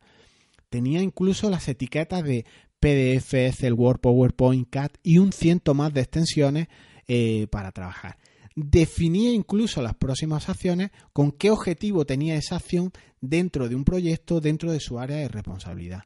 Tenía 0.70 1.02
incluso 1.02 1.50
las 1.50 1.68
etiquetas 1.68 2.22
de 2.22 2.46
PDF, 2.78 3.34
Excel, 3.34 3.74
Word, 3.74 4.00
PowerPoint, 4.00 4.70
CAT 4.70 4.96
y 5.02 5.18
un 5.18 5.32
ciento 5.32 5.74
más 5.74 5.92
de 5.92 6.00
extensiones 6.00 6.68
eh, 7.08 7.48
para 7.50 7.72
trabajar. 7.72 8.16
Definía 8.54 9.32
incluso 9.32 9.82
las 9.82 9.94
próximas 9.94 10.48
acciones 10.48 10.90
con 11.12 11.32
qué 11.32 11.50
objetivo 11.50 12.06
tenía 12.06 12.36
esa 12.36 12.56
acción 12.56 12.92
dentro 13.20 13.68
de 13.68 13.74
un 13.74 13.84
proyecto, 13.84 14.40
dentro 14.40 14.72
de 14.72 14.80
su 14.80 14.98
área 14.98 15.16
de 15.16 15.28
responsabilidad. 15.28 16.04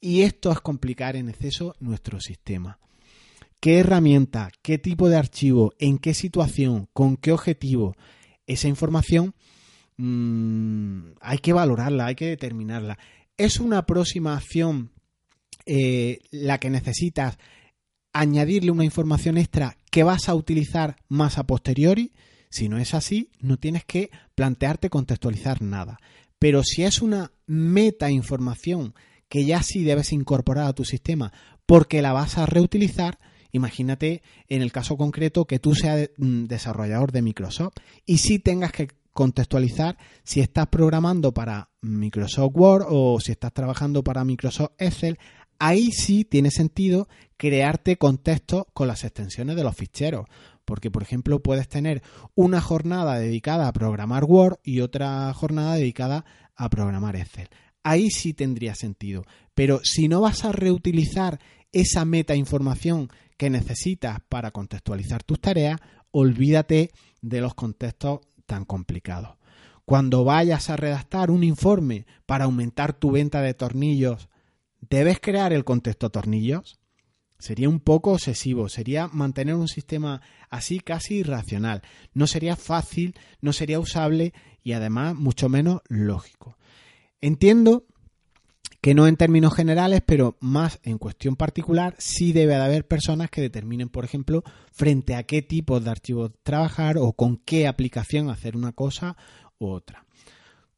Y 0.00 0.22
esto 0.22 0.52
es 0.52 0.60
complicar 0.60 1.16
en 1.16 1.28
exceso 1.28 1.74
nuestro 1.80 2.20
sistema. 2.20 2.78
¿Qué 3.60 3.78
herramienta, 3.78 4.50
qué 4.62 4.78
tipo 4.78 5.08
de 5.08 5.16
archivo, 5.16 5.72
en 5.78 5.98
qué 5.98 6.14
situación, 6.14 6.88
con 6.92 7.16
qué 7.16 7.32
objetivo? 7.32 7.96
Esa 8.46 8.68
información 8.68 9.34
mmm, 9.96 11.12
hay 11.20 11.38
que 11.38 11.52
valorarla, 11.52 12.06
hay 12.06 12.14
que 12.14 12.26
determinarla. 12.26 12.98
¿Es 13.36 13.60
una 13.60 13.78
aproximación 13.78 14.92
eh, 15.64 16.20
la 16.30 16.58
que 16.58 16.70
necesitas 16.70 17.38
añadirle 18.12 18.70
una 18.70 18.84
información 18.84 19.36
extra 19.36 19.76
que 19.90 20.02
vas 20.02 20.28
a 20.28 20.34
utilizar 20.34 20.96
más 21.08 21.38
a 21.38 21.46
posteriori? 21.46 22.12
Si 22.50 22.68
no 22.68 22.78
es 22.78 22.94
así, 22.94 23.30
no 23.40 23.58
tienes 23.58 23.84
que 23.84 24.10
plantearte 24.34 24.90
contextualizar 24.90 25.60
nada. 25.60 25.98
Pero 26.38 26.62
si 26.62 26.84
es 26.84 27.02
una 27.02 27.32
meta 27.46 28.10
información 28.10 28.94
que 29.28 29.44
ya 29.44 29.62
sí 29.62 29.84
debes 29.84 30.12
incorporar 30.12 30.66
a 30.66 30.72
tu 30.72 30.84
sistema 30.84 31.32
porque 31.66 32.02
la 32.02 32.12
vas 32.12 32.38
a 32.38 32.46
reutilizar, 32.46 33.18
imagínate 33.52 34.22
en 34.48 34.62
el 34.62 34.72
caso 34.72 34.96
concreto 34.96 35.46
que 35.46 35.58
tú 35.58 35.74
seas 35.74 36.10
mm, 36.16 36.44
desarrollador 36.44 37.12
de 37.12 37.22
Microsoft 37.22 37.74
y 38.04 38.18
si 38.18 38.38
tengas 38.38 38.72
que 38.72 38.88
contextualizar 39.12 39.96
si 40.22 40.40
estás 40.40 40.68
programando 40.68 41.32
para 41.32 41.70
Microsoft 41.80 42.52
Word 42.54 42.86
o 42.88 43.18
si 43.18 43.32
estás 43.32 43.52
trabajando 43.52 44.04
para 44.04 44.24
Microsoft 44.24 44.72
Excel, 44.78 45.18
ahí 45.58 45.90
sí 45.90 46.24
tiene 46.24 46.50
sentido 46.50 47.08
crearte 47.36 47.96
contextos 47.96 48.64
con 48.72 48.88
las 48.88 49.04
extensiones 49.04 49.56
de 49.56 49.64
los 49.64 49.74
ficheros. 49.74 50.26
Porque, 50.64 50.90
por 50.90 51.02
ejemplo, 51.02 51.42
puedes 51.42 51.68
tener 51.68 52.02
una 52.34 52.60
jornada 52.60 53.18
dedicada 53.18 53.68
a 53.68 53.72
programar 53.72 54.24
Word 54.24 54.58
y 54.64 54.80
otra 54.80 55.32
jornada 55.32 55.76
dedicada 55.76 56.24
a 56.56 56.68
programar 56.68 57.16
Excel. 57.16 57.48
Ahí 57.88 58.10
sí 58.10 58.34
tendría 58.34 58.74
sentido. 58.74 59.24
Pero 59.54 59.78
si 59.84 60.08
no 60.08 60.20
vas 60.20 60.44
a 60.44 60.50
reutilizar 60.50 61.38
esa 61.70 62.04
meta 62.04 62.34
información 62.34 63.08
que 63.36 63.48
necesitas 63.48 64.18
para 64.28 64.50
contextualizar 64.50 65.22
tus 65.22 65.40
tareas, 65.40 65.78
olvídate 66.10 66.90
de 67.22 67.40
los 67.40 67.54
contextos 67.54 68.22
tan 68.44 68.64
complicados. 68.64 69.36
Cuando 69.84 70.24
vayas 70.24 70.68
a 70.68 70.76
redactar 70.76 71.30
un 71.30 71.44
informe 71.44 72.06
para 72.26 72.46
aumentar 72.46 72.92
tu 72.92 73.12
venta 73.12 73.40
de 73.40 73.54
tornillos, 73.54 74.30
¿debes 74.80 75.20
crear 75.20 75.52
el 75.52 75.62
contexto 75.62 76.10
tornillos? 76.10 76.80
Sería 77.38 77.68
un 77.68 77.78
poco 77.78 78.14
obsesivo, 78.14 78.68
sería 78.68 79.06
mantener 79.06 79.54
un 79.54 79.68
sistema 79.68 80.22
así 80.50 80.80
casi 80.80 81.18
irracional. 81.18 81.82
No 82.14 82.26
sería 82.26 82.56
fácil, 82.56 83.14
no 83.40 83.52
sería 83.52 83.78
usable 83.78 84.32
y 84.64 84.72
además 84.72 85.14
mucho 85.14 85.48
menos 85.48 85.82
lógico. 85.88 86.56
Entiendo 87.20 87.84
que 88.80 88.94
no 88.94 89.08
en 89.08 89.16
términos 89.16 89.54
generales, 89.54 90.02
pero 90.06 90.36
más 90.40 90.78
en 90.84 90.98
cuestión 90.98 91.34
particular, 91.34 91.96
sí 91.98 92.32
debe 92.32 92.54
de 92.54 92.62
haber 92.62 92.86
personas 92.86 93.30
que 93.30 93.40
determinen, 93.40 93.88
por 93.88 94.04
ejemplo, 94.04 94.44
frente 94.70 95.14
a 95.16 95.24
qué 95.24 95.42
tipo 95.42 95.80
de 95.80 95.90
archivos 95.90 96.30
trabajar 96.42 96.96
o 96.98 97.12
con 97.12 97.36
qué 97.38 97.66
aplicación 97.66 98.30
hacer 98.30 98.56
una 98.56 98.72
cosa 98.72 99.16
u 99.58 99.66
otra. 99.66 100.06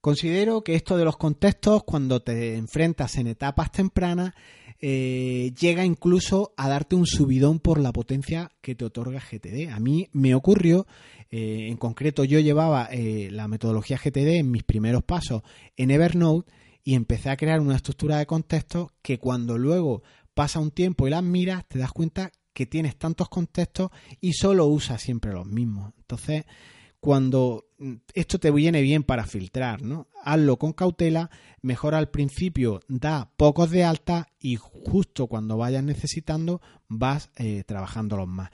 Considero 0.01 0.62
que 0.62 0.74
esto 0.74 0.96
de 0.96 1.05
los 1.05 1.16
contextos, 1.16 1.83
cuando 1.85 2.22
te 2.22 2.57
enfrentas 2.57 3.16
en 3.16 3.27
etapas 3.27 3.72
tempranas, 3.72 4.33
eh, 4.81 5.53
llega 5.61 5.85
incluso 5.85 6.55
a 6.57 6.68
darte 6.68 6.94
un 6.94 7.05
subidón 7.05 7.59
por 7.59 7.81
la 7.81 7.92
potencia 7.92 8.53
que 8.61 8.77
te 8.77 8.85
otorga 8.85 9.20
GTD. 9.20 9.70
A 9.70 9.81
mí 9.81 10.09
me 10.12 10.37
ocurrió, 10.37 10.87
eh, 11.31 11.69
en 11.69 11.77
concreto 11.77 12.25
yo 12.25 12.41
llevaba 12.41 12.88
eh, 12.91 13.29
la 13.31 13.49
metodología 13.49 13.99
GTD 13.99 14.38
en 14.38 14.51
mis 14.51 14.62
primeros 14.62 15.03
pasos 15.03 15.43
en 15.77 15.91
Evernote 15.91 16.51
y 16.85 16.95
empecé 16.95 17.29
a 17.31 17.37
crear 17.37 17.61
una 17.61 17.77
estructura 17.77 18.19
de 18.19 18.27
contextos 18.27 18.88
que 19.03 19.19
cuando 19.19 19.59
luego 19.59 20.03
pasa 20.35 20.59
un 20.59 20.71
tiempo 20.71 21.07
y 21.07 21.11
las 21.11 21.23
miras 21.23 21.67
te 21.69 21.79
das 21.79 21.93
cuenta 21.93 22.33
que 22.55 22.67
tienes 22.67 22.97
tantos 22.97 23.29
contextos 23.29 23.91
y 24.21 24.33
solo 24.33 24.67
usas 24.67 25.03
siempre 25.03 25.33
los 25.33 25.47
mismos. 25.47 25.93
Entonces, 25.99 26.45
cuando 27.01 27.67
mm, 27.79 27.95
esto 28.14 28.38
te 28.38 28.51
viene 28.51 28.81
bien 28.83 29.03
para 29.03 29.27
filtrar, 29.27 29.83
¿no? 29.83 30.09
Hazlo 30.25 30.59
con 30.59 30.73
cautela, 30.73 31.31
mejor 31.62 31.95
al 31.95 32.11
principio 32.11 32.81
da 32.88 33.31
pocos 33.37 33.71
de 33.71 33.85
alta 33.85 34.29
y 34.41 34.57
justo 34.57 35.27
cuando 35.27 35.57
vayas 35.57 35.85
necesitando 35.85 36.61
vas 36.88 37.31
eh, 37.37 37.64
trabajándolos 37.64 38.29
más. 38.29 38.51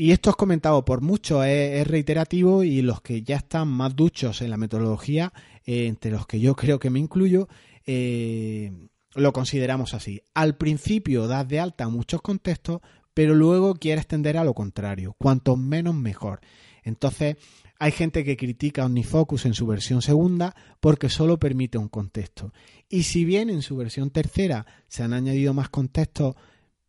Y 0.00 0.12
esto 0.12 0.30
es 0.30 0.36
comentado 0.36 0.84
por 0.84 1.00
muchos, 1.00 1.44
es, 1.44 1.84
reiterativo 1.84 2.62
y 2.62 2.82
los 2.82 3.00
que 3.00 3.24
ya 3.24 3.34
están 3.34 3.66
más 3.66 3.96
duchos 3.96 4.40
en 4.42 4.50
la 4.50 4.56
metodología, 4.56 5.32
eh, 5.66 5.88
entre 5.88 6.12
los 6.12 6.24
que 6.24 6.38
yo 6.38 6.54
creo 6.54 6.78
que 6.78 6.88
me 6.88 7.00
incluyo, 7.00 7.48
eh, 7.84 8.70
lo 9.16 9.32
consideramos 9.32 9.94
así. 9.94 10.22
Al 10.34 10.56
principio 10.56 11.26
das 11.26 11.48
de 11.48 11.58
alta 11.58 11.88
muchos 11.88 12.22
contextos, 12.22 12.80
pero 13.12 13.34
luego 13.34 13.74
quieres 13.74 14.06
tender 14.06 14.36
a 14.36 14.44
lo 14.44 14.54
contrario, 14.54 15.16
cuanto 15.18 15.56
menos 15.56 15.96
mejor. 15.96 16.42
Entonces, 16.84 17.36
hay 17.80 17.90
gente 17.90 18.22
que 18.22 18.36
critica 18.36 18.84
OmniFocus 18.84 19.46
en 19.46 19.54
su 19.54 19.66
versión 19.66 20.00
segunda 20.00 20.54
porque 20.78 21.08
solo 21.08 21.40
permite 21.40 21.76
un 21.76 21.88
contexto. 21.88 22.52
Y 22.88 23.02
si 23.02 23.24
bien 23.24 23.50
en 23.50 23.62
su 23.62 23.76
versión 23.76 24.10
tercera 24.10 24.64
se 24.86 25.02
han 25.02 25.12
añadido 25.12 25.54
más 25.54 25.70
contextos, 25.70 26.36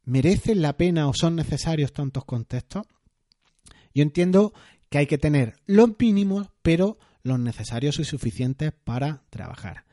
¿merecen 0.04 0.62
la 0.62 0.78
pena 0.78 1.08
o 1.08 1.14
son 1.16 1.36
necesarios 1.36 1.92
tantos 1.92 2.24
contextos? 2.24 2.86
Yo 3.94 4.04
entiendo 4.04 4.54
que 4.90 4.98
hay 4.98 5.08
que 5.08 5.18
tener 5.18 5.56
los 5.66 5.92
mínimos, 6.00 6.50
pero 6.62 6.98
los 7.24 7.40
necesarios 7.40 8.00
y 8.00 8.06
suficientes 8.06 8.72
para 8.84 9.24
trabajar. 9.30 9.86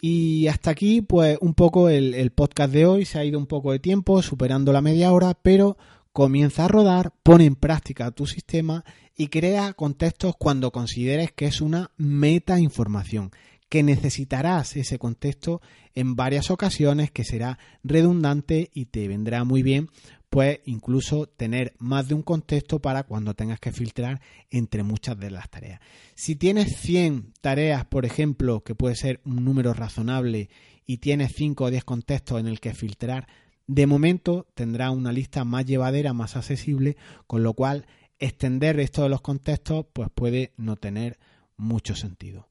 Y 0.00 0.46
hasta 0.48 0.70
aquí, 0.70 1.00
pues 1.00 1.38
un 1.40 1.54
poco 1.54 1.88
el, 1.88 2.14
el, 2.14 2.30
podcast 2.30 2.72
de 2.72 2.86
hoy. 2.86 3.04
Se 3.04 3.18
ha 3.18 3.24
ido 3.24 3.38
un 3.38 3.46
poco 3.46 3.72
de 3.72 3.78
tiempo, 3.78 4.20
superando 4.22 4.72
la 4.72 4.82
media 4.82 5.12
hora, 5.12 5.34
pero 5.34 5.76
comienza 6.12 6.64
a 6.64 6.68
rodar, 6.68 7.12
pone 7.22 7.44
en 7.44 7.56
práctica 7.56 8.10
tu 8.10 8.26
sistema 8.26 8.84
y 9.16 9.28
crea 9.28 9.72
contextos 9.72 10.34
cuando 10.38 10.70
consideres 10.70 11.32
que 11.32 11.46
es 11.46 11.60
una 11.60 11.90
meta 11.96 12.58
información, 12.58 13.32
que 13.68 13.82
necesitarás 13.82 14.76
ese 14.76 14.98
contexto 14.98 15.60
en 15.94 16.16
varias 16.16 16.50
ocasiones, 16.50 17.10
que 17.10 17.24
será 17.24 17.58
redundante 17.82 18.70
y 18.72 18.86
te 18.86 19.08
vendrá 19.08 19.44
muy 19.44 19.62
bien, 19.62 19.90
pues 20.30 20.60
incluso 20.66 21.26
tener 21.26 21.74
más 21.78 22.08
de 22.08 22.14
un 22.14 22.22
contexto 22.22 22.80
para 22.80 23.04
cuando 23.04 23.34
tengas 23.34 23.60
que 23.60 23.72
filtrar 23.72 24.20
entre 24.50 24.82
muchas 24.82 25.18
de 25.18 25.30
las 25.30 25.48
tareas. 25.48 25.80
Si 26.14 26.36
tienes 26.36 26.76
100 26.76 27.32
tareas, 27.40 27.84
por 27.86 28.04
ejemplo, 28.04 28.62
que 28.62 28.74
puede 28.74 28.96
ser 28.96 29.20
un 29.24 29.44
número 29.44 29.72
razonable, 29.72 30.50
y 30.86 30.98
tienes 30.98 31.32
5 31.34 31.64
o 31.64 31.70
10 31.70 31.84
contextos 31.84 32.40
en 32.40 32.46
el 32.46 32.60
que 32.60 32.72
filtrar, 32.72 33.26
de 33.66 33.86
momento 33.86 34.46
tendrá 34.54 34.90
una 34.90 35.12
lista 35.12 35.44
más 35.44 35.66
llevadera, 35.66 36.12
más 36.12 36.36
accesible, 36.36 36.96
con 37.26 37.42
lo 37.42 37.54
cual 37.54 37.86
extender 38.18 38.78
esto 38.78 39.02
de 39.02 39.08
los 39.08 39.20
contextos 39.20 39.86
pues 39.92 40.08
puede 40.14 40.52
no 40.56 40.76
tener 40.76 41.18
mucho 41.56 41.96
sentido. 41.96 42.48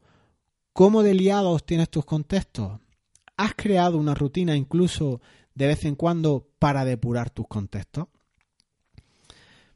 ¿Cómo 0.74 1.04
de 1.04 1.14
liados 1.14 1.66
tienes 1.66 1.90
tus 1.90 2.04
contextos? 2.04 2.82
¿Has 3.38 3.54
creado 3.56 3.98
una 3.98 4.14
rutina 4.14 4.56
incluso 4.56 5.22
de 5.54 5.68
vez 5.68 5.86
en 5.86 5.96
cuando 5.96 6.50
para 6.60 6.86
depurar 6.86 7.30
tus 7.30 7.48
contextos? 7.48 8.08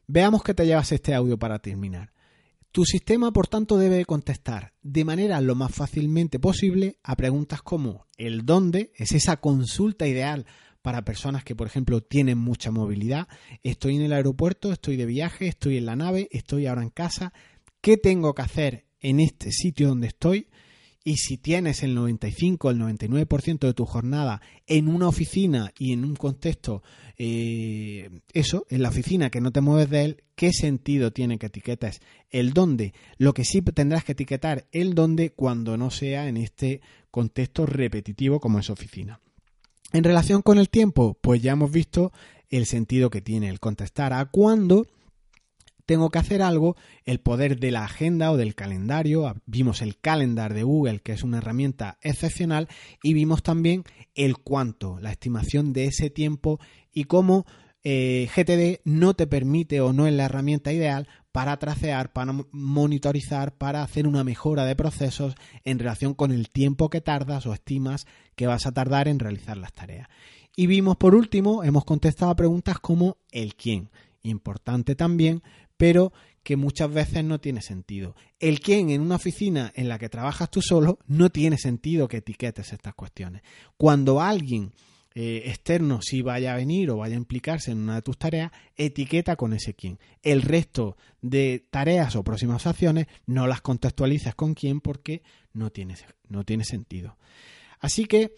Veamos 0.06 0.42
que 0.42 0.54
te 0.54 0.66
llevas 0.66 0.92
este 0.92 1.14
audio 1.14 1.38
para 1.38 1.60
terminar. 1.60 2.12
Tu 2.72 2.84
sistema, 2.84 3.32
por 3.32 3.48
tanto, 3.48 3.78
debe 3.78 4.04
contestar 4.04 4.74
de 4.82 5.04
manera 5.04 5.40
lo 5.40 5.54
más 5.54 5.74
fácilmente 5.74 6.38
posible 6.38 6.98
a 7.02 7.16
preguntas 7.16 7.62
como 7.62 8.06
el 8.16 8.46
dónde, 8.46 8.92
es 8.96 9.12
esa 9.12 9.38
consulta 9.38 10.06
ideal 10.06 10.46
para 10.80 11.04
personas 11.04 11.44
que, 11.44 11.56
por 11.56 11.66
ejemplo, 11.66 12.00
tienen 12.00 12.38
mucha 12.38 12.70
movilidad. 12.70 13.28
Estoy 13.62 13.96
en 13.96 14.02
el 14.02 14.12
aeropuerto, 14.12 14.72
estoy 14.72 14.96
de 14.96 15.06
viaje, 15.06 15.48
estoy 15.48 15.78
en 15.78 15.86
la 15.86 15.96
nave, 15.96 16.28
estoy 16.30 16.66
ahora 16.66 16.82
en 16.82 16.90
casa. 16.90 17.32
¿Qué 17.80 17.96
tengo 17.96 18.34
que 18.34 18.42
hacer 18.42 18.86
en 19.00 19.20
este 19.20 19.50
sitio 19.52 19.88
donde 19.88 20.08
estoy? 20.08 20.48
Y 21.02 21.16
si 21.16 21.38
tienes 21.38 21.82
el 21.82 21.94
95, 21.94 22.70
el 22.70 22.78
99% 22.78 23.60
de 23.60 23.72
tu 23.72 23.86
jornada 23.86 24.42
en 24.66 24.86
una 24.88 25.08
oficina 25.08 25.72
y 25.78 25.92
en 25.92 26.04
un 26.04 26.14
contexto, 26.14 26.82
eh, 27.16 28.10
eso, 28.34 28.66
en 28.68 28.82
la 28.82 28.90
oficina 28.90 29.30
que 29.30 29.40
no 29.40 29.50
te 29.50 29.62
mueves 29.62 29.88
de 29.88 30.04
él, 30.04 30.24
¿qué 30.34 30.52
sentido 30.52 31.10
tiene 31.10 31.38
que 31.38 31.46
etiquetes 31.46 32.02
el 32.30 32.52
dónde? 32.52 32.92
Lo 33.16 33.32
que 33.32 33.46
sí 33.46 33.62
tendrás 33.62 34.04
que 34.04 34.12
etiquetar 34.12 34.66
el 34.72 34.94
dónde 34.94 35.30
cuando 35.30 35.78
no 35.78 35.90
sea 35.90 36.28
en 36.28 36.36
este 36.36 36.82
contexto 37.10 37.64
repetitivo 37.64 38.38
como 38.38 38.58
es 38.58 38.68
oficina. 38.68 39.20
En 39.92 40.04
relación 40.04 40.42
con 40.42 40.58
el 40.58 40.68
tiempo, 40.68 41.16
pues 41.20 41.42
ya 41.42 41.52
hemos 41.52 41.72
visto 41.72 42.12
el 42.50 42.66
sentido 42.66 43.08
que 43.10 43.22
tiene 43.22 43.48
el 43.48 43.58
contestar 43.58 44.12
a 44.12 44.26
cuándo 44.26 44.86
tengo 45.90 46.10
que 46.10 46.20
hacer 46.20 46.40
algo, 46.40 46.76
el 47.04 47.18
poder 47.18 47.58
de 47.58 47.72
la 47.72 47.82
agenda 47.82 48.30
o 48.30 48.36
del 48.36 48.54
calendario. 48.54 49.34
Vimos 49.46 49.82
el 49.82 49.98
calendar 49.98 50.54
de 50.54 50.62
Google, 50.62 51.00
que 51.00 51.10
es 51.10 51.24
una 51.24 51.38
herramienta 51.38 51.98
excepcional, 52.00 52.68
y 53.02 53.12
vimos 53.12 53.42
también 53.42 53.82
el 54.14 54.38
cuánto, 54.38 55.00
la 55.00 55.10
estimación 55.10 55.72
de 55.72 55.86
ese 55.86 56.08
tiempo 56.08 56.60
y 56.92 57.06
cómo 57.06 57.44
eh, 57.82 58.28
GTD 58.32 58.88
no 58.88 59.14
te 59.14 59.26
permite 59.26 59.80
o 59.80 59.92
no 59.92 60.06
es 60.06 60.12
la 60.12 60.26
herramienta 60.26 60.72
ideal 60.72 61.08
para 61.32 61.56
tracear, 61.56 62.12
para 62.12 62.36
monitorizar, 62.52 63.58
para 63.58 63.82
hacer 63.82 64.06
una 64.06 64.22
mejora 64.22 64.66
de 64.66 64.76
procesos 64.76 65.34
en 65.64 65.80
relación 65.80 66.14
con 66.14 66.30
el 66.30 66.50
tiempo 66.50 66.88
que 66.88 67.00
tardas 67.00 67.46
o 67.46 67.52
estimas 67.52 68.06
que 68.36 68.46
vas 68.46 68.64
a 68.64 68.70
tardar 68.70 69.08
en 69.08 69.18
realizar 69.18 69.56
las 69.56 69.72
tareas. 69.72 70.06
Y 70.54 70.68
vimos 70.68 70.98
por 70.98 71.16
último, 71.16 71.64
hemos 71.64 71.84
contestado 71.84 72.30
a 72.30 72.36
preguntas 72.36 72.78
como 72.78 73.16
el 73.32 73.56
quién. 73.56 73.90
Importante 74.22 74.94
también 74.94 75.42
pero 75.80 76.12
que 76.42 76.56
muchas 76.56 76.92
veces 76.92 77.24
no 77.24 77.40
tiene 77.40 77.62
sentido. 77.62 78.14
El 78.38 78.60
quién 78.60 78.90
en 78.90 79.00
una 79.00 79.14
oficina 79.16 79.72
en 79.74 79.88
la 79.88 79.98
que 79.98 80.10
trabajas 80.10 80.50
tú 80.50 80.60
solo 80.60 80.98
no 81.06 81.30
tiene 81.30 81.56
sentido 81.56 82.06
que 82.06 82.18
etiquetes 82.18 82.74
estas 82.74 82.92
cuestiones. 82.92 83.40
Cuando 83.78 84.20
alguien 84.20 84.72
eh, 85.14 85.44
externo 85.46 86.02
si 86.02 86.20
vaya 86.20 86.52
a 86.52 86.56
venir 86.56 86.90
o 86.90 86.98
vaya 86.98 87.14
a 87.14 87.18
implicarse 87.18 87.70
en 87.70 87.78
una 87.78 87.94
de 87.94 88.02
tus 88.02 88.18
tareas, 88.18 88.52
etiqueta 88.76 89.36
con 89.36 89.54
ese 89.54 89.72
quién. 89.72 89.98
El 90.22 90.42
resto 90.42 90.98
de 91.22 91.66
tareas 91.70 92.14
o 92.14 92.22
próximas 92.22 92.66
acciones 92.66 93.06
no 93.24 93.46
las 93.46 93.62
contextualizas 93.62 94.34
con 94.34 94.52
quién 94.52 94.82
porque 94.82 95.22
no 95.54 95.70
tiene, 95.70 95.94
no 96.28 96.44
tiene 96.44 96.64
sentido. 96.64 97.16
Así 97.78 98.04
que 98.04 98.34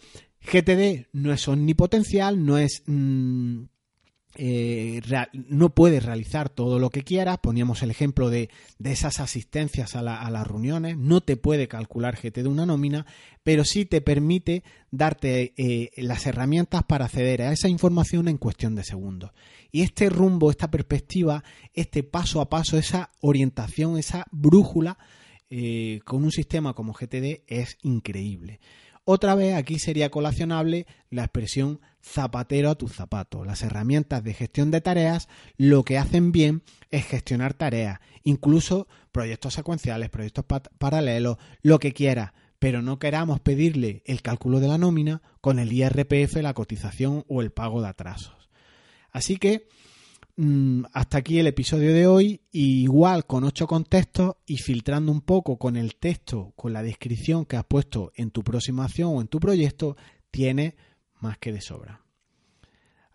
GTD 0.49 1.07
no 1.11 1.33
es 1.33 1.45
omnipotencial, 1.49 2.45
no 2.45 2.57
es 2.57 2.83
mm, 2.85 3.63
eh, 4.35 5.01
no 5.33 5.69
puedes 5.69 6.03
realizar 6.03 6.49
todo 6.49 6.79
lo 6.79 6.89
que 6.89 7.03
quieras. 7.03 7.37
Poníamos 7.39 7.83
el 7.83 7.91
ejemplo 7.91 8.29
de, 8.29 8.49
esas 8.83 9.19
asistencias 9.19 9.95
a, 9.95 10.01
las 10.01 10.47
reuniones. 10.47 10.97
No 10.97 11.21
te 11.21 11.37
puede 11.37 11.67
calcular 11.67 12.15
GT 12.15 12.43
de 12.43 12.47
una 12.47 12.65
nómina, 12.65 13.05
pero 13.43 13.63
sí 13.63 13.85
te 13.85 14.01
permite 14.01 14.63
darte 14.91 15.53
eh, 15.57 15.91
las 15.97 16.25
herramientas 16.25 16.83
para 16.83 17.05
acceder 17.05 17.41
a 17.43 17.51
esa 17.51 17.69
información 17.69 18.27
en 18.27 18.37
cuestión 18.37 18.75
de 18.75 18.83
segundos. 18.83 19.31
Y 19.71 19.81
este 19.81 20.09
rumbo, 20.09 20.51
esta 20.51 20.69
perspectiva, 20.69 21.43
este 21.73 22.03
paso 22.03 22.41
a 22.41 22.49
paso, 22.49 22.77
esa 22.77 23.11
orientación, 23.21 23.97
esa 23.97 24.25
brújula 24.31 24.97
eh, 25.49 25.99
con 26.05 26.23
un 26.23 26.31
sistema 26.31 26.73
como 26.73 26.93
GTD 26.93 27.43
es 27.47 27.77
increíble. 27.83 28.59
Otra 29.05 29.35
vez 29.35 29.55
aquí 29.55 29.79
sería 29.79 30.09
colacionable 30.09 30.87
la 31.09 31.25
expresión 31.25 31.81
zapatero 32.03 32.69
a 32.69 32.75
tus 32.75 32.93
zapatos. 32.93 33.45
Las 33.45 33.63
herramientas 33.63 34.23
de 34.23 34.33
gestión 34.33 34.71
de 34.71 34.81
tareas 34.81 35.27
lo 35.57 35.83
que 35.83 35.97
hacen 35.97 36.31
bien 36.31 36.63
es 36.91 37.05
gestionar 37.05 37.53
tareas, 37.53 37.99
incluso 38.23 38.87
proyectos 39.11 39.53
secuenciales, 39.53 40.09
proyectos 40.09 40.45
paralelos, 40.77 41.37
lo 41.61 41.79
que 41.79 41.93
quiera, 41.93 42.33
pero 42.59 42.81
no 42.81 42.99
queramos 42.99 43.39
pedirle 43.39 44.03
el 44.05 44.21
cálculo 44.21 44.59
de 44.59 44.67
la 44.67 44.77
nómina 44.77 45.21
con 45.41 45.59
el 45.59 45.71
IRPF, 45.71 46.35
la 46.37 46.53
cotización 46.53 47.25
o 47.27 47.41
el 47.41 47.51
pago 47.51 47.81
de 47.81 47.87
atrasos. 47.87 48.49
Así 49.11 49.37
que 49.37 49.67
Mm, 50.35 50.85
hasta 50.93 51.19
aquí 51.19 51.37
el 51.37 51.45
episodio 51.45 51.93
de 51.93 52.07
hoy, 52.07 52.41
igual 52.51 53.27
con 53.27 53.43
ocho 53.43 53.67
contextos 53.67 54.35
y 54.47 54.57
filtrando 54.57 55.11
un 55.11 55.21
poco 55.21 55.59
con 55.59 55.77
el 55.77 55.95
texto, 55.95 56.53
con 56.55 56.73
la 56.73 56.81
descripción 56.81 57.45
que 57.45 57.55
has 57.55 57.65
puesto 57.65 58.11
en 58.15 58.31
tu 58.31 58.43
próxima 58.43 58.85
acción 58.85 59.11
o 59.15 59.21
en 59.21 59.27
tu 59.27 59.39
proyecto, 59.39 59.95
tiene 60.31 60.75
más 61.23 61.39
que 61.39 61.51
de 61.51 61.61
sobra. 61.61 62.01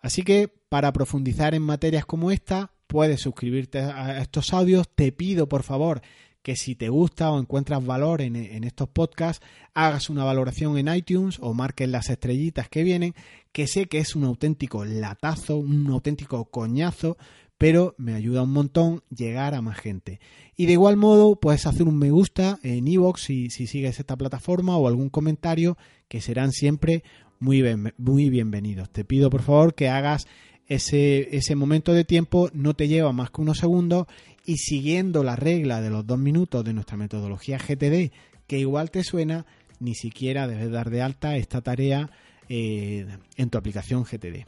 Así 0.01 0.23
que 0.23 0.47
para 0.47 0.91
profundizar 0.91 1.55
en 1.55 1.61
materias 1.61 2.05
como 2.05 2.31
esta, 2.31 2.73
puedes 2.87 3.21
suscribirte 3.21 3.79
a 3.79 4.21
estos 4.21 4.53
audios. 4.53 4.89
Te 4.93 5.11
pido, 5.11 5.47
por 5.47 5.63
favor, 5.63 6.01
que 6.41 6.55
si 6.55 6.75
te 6.75 6.89
gusta 6.89 7.31
o 7.31 7.39
encuentras 7.39 7.85
valor 7.85 8.21
en, 8.21 8.35
estos 8.63 8.89
podcasts, 8.89 9.45
hagas 9.73 10.09
una 10.09 10.23
valoración 10.23 10.77
en 10.77 10.93
iTunes 10.93 11.37
o 11.41 11.53
marques 11.53 11.89
las 11.89 12.09
estrellitas 12.09 12.69
que 12.69 12.83
vienen, 12.83 13.13
que 13.51 13.67
sé 13.67 13.87
que 13.87 13.99
es 13.99 14.15
un 14.15 14.23
auténtico 14.23 14.85
latazo, 14.85 15.57
un 15.57 15.87
auténtico 15.87 16.45
coñazo, 16.45 17.17
pero 17.57 17.93
me 17.97 18.13
ayuda 18.13 18.43
un 18.43 18.53
montón 18.53 19.03
llegar 19.09 19.53
a 19.53 19.61
más 19.61 19.77
gente. 19.77 20.21
Y 20.55 20.65
de 20.65 20.73
igual 20.73 20.95
modo 20.95 21.35
puedes 21.35 21.67
hacer 21.67 21.87
un 21.87 21.97
me 21.97 22.09
gusta 22.09 22.57
en 22.63 22.87
iVoox 22.87 23.21
si, 23.21 23.49
si 23.49 23.67
sigues 23.67 23.99
esta 23.99 24.15
plataforma 24.15 24.77
o 24.77 24.87
algún 24.87 25.09
comentario 25.09 25.77
que 26.07 26.21
serán 26.21 26.53
siempre 26.53 27.03
muy, 27.39 27.63
muy 27.97 28.29
bienvenidos. 28.29 28.89
Te 28.89 29.05
pido 29.05 29.29
por 29.29 29.41
favor 29.41 29.73
que 29.73 29.89
hagas 29.89 30.27
ese, 30.67 31.35
ese 31.35 31.55
momento 31.55 31.93
de 31.93 32.05
tiempo, 32.05 32.49
no 32.53 32.73
te 32.73 32.87
lleva 32.87 33.11
más 33.11 33.31
que 33.31 33.41
unos 33.41 33.59
segundos 33.59 34.07
y 34.45 34.57
siguiendo 34.57 35.23
la 35.23 35.35
regla 35.35 35.81
de 35.81 35.89
los 35.89 36.05
dos 36.05 36.19
minutos 36.19 36.63
de 36.63 36.73
nuestra 36.73 36.97
metodología 36.97 37.57
GTD, 37.57 38.11
que 38.47 38.59
igual 38.59 38.91
te 38.91 39.03
suena, 39.03 39.45
ni 39.79 39.95
siquiera 39.95 40.47
debes 40.47 40.71
dar 40.71 40.89
de 40.89 41.01
alta 41.01 41.37
esta 41.37 41.61
tarea 41.61 42.09
eh, 42.49 43.07
en 43.37 43.49
tu 43.49 43.57
aplicación 43.57 44.03
GTD. 44.03 44.45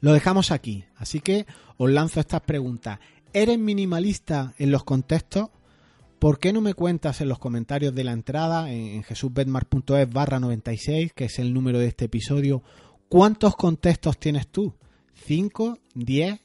Lo 0.00 0.12
dejamos 0.12 0.50
aquí, 0.50 0.84
así 0.96 1.20
que 1.20 1.46
os 1.76 1.90
lanzo 1.90 2.20
estas 2.20 2.42
preguntas. 2.42 2.98
¿Eres 3.32 3.58
minimalista 3.58 4.54
en 4.58 4.70
los 4.70 4.84
contextos? 4.84 5.50
¿Por 6.20 6.38
qué 6.38 6.52
no 6.52 6.60
me 6.60 6.74
cuentas 6.74 7.22
en 7.22 7.30
los 7.30 7.38
comentarios 7.38 7.94
de 7.94 8.04
la 8.04 8.12
entrada 8.12 8.70
en 8.70 9.02
jesusbetmar.es 9.02 10.12
barra 10.12 10.38
96, 10.38 11.14
que 11.14 11.24
es 11.24 11.38
el 11.38 11.54
número 11.54 11.78
de 11.78 11.86
este 11.86 12.04
episodio, 12.04 12.62
cuántos 13.08 13.56
contextos 13.56 14.18
tienes 14.18 14.48
tú? 14.48 14.74
¿5? 15.26 15.78
¿10? 15.94 16.40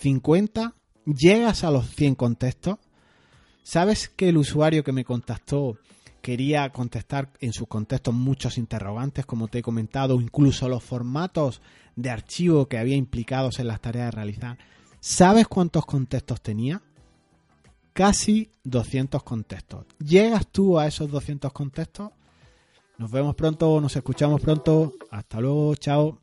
¿50? 0.00 0.74
¿Llegas 1.06 1.64
a 1.64 1.72
los 1.72 1.90
100 1.90 2.14
contextos? 2.14 2.78
¿Sabes 3.64 4.08
que 4.08 4.28
el 4.28 4.36
usuario 4.36 4.84
que 4.84 4.92
me 4.92 5.04
contactó 5.04 5.76
quería 6.22 6.70
contestar 6.70 7.32
en 7.40 7.52
sus 7.52 7.66
contextos 7.66 8.14
muchos 8.14 8.58
interrogantes, 8.58 9.26
como 9.26 9.48
te 9.48 9.58
he 9.58 9.62
comentado, 9.62 10.20
incluso 10.20 10.68
los 10.68 10.84
formatos 10.84 11.62
de 11.96 12.10
archivo 12.10 12.68
que 12.68 12.78
había 12.78 12.94
implicados 12.94 13.58
en 13.58 13.66
las 13.66 13.80
tareas 13.80 14.06
de 14.06 14.16
realizar? 14.18 14.58
¿Sabes 15.00 15.48
cuántos 15.48 15.84
contextos 15.84 16.40
tenía? 16.40 16.80
Casi 17.96 18.50
200 18.62 19.22
contextos. 19.22 19.86
¿Llegas 19.98 20.46
tú 20.48 20.78
a 20.78 20.86
esos 20.86 21.10
200 21.10 21.50
contextos? 21.50 22.10
Nos 22.98 23.10
vemos 23.10 23.34
pronto, 23.34 23.80
nos 23.80 23.96
escuchamos 23.96 24.38
pronto. 24.42 24.92
Hasta 25.10 25.40
luego, 25.40 25.74
chao. 25.76 26.20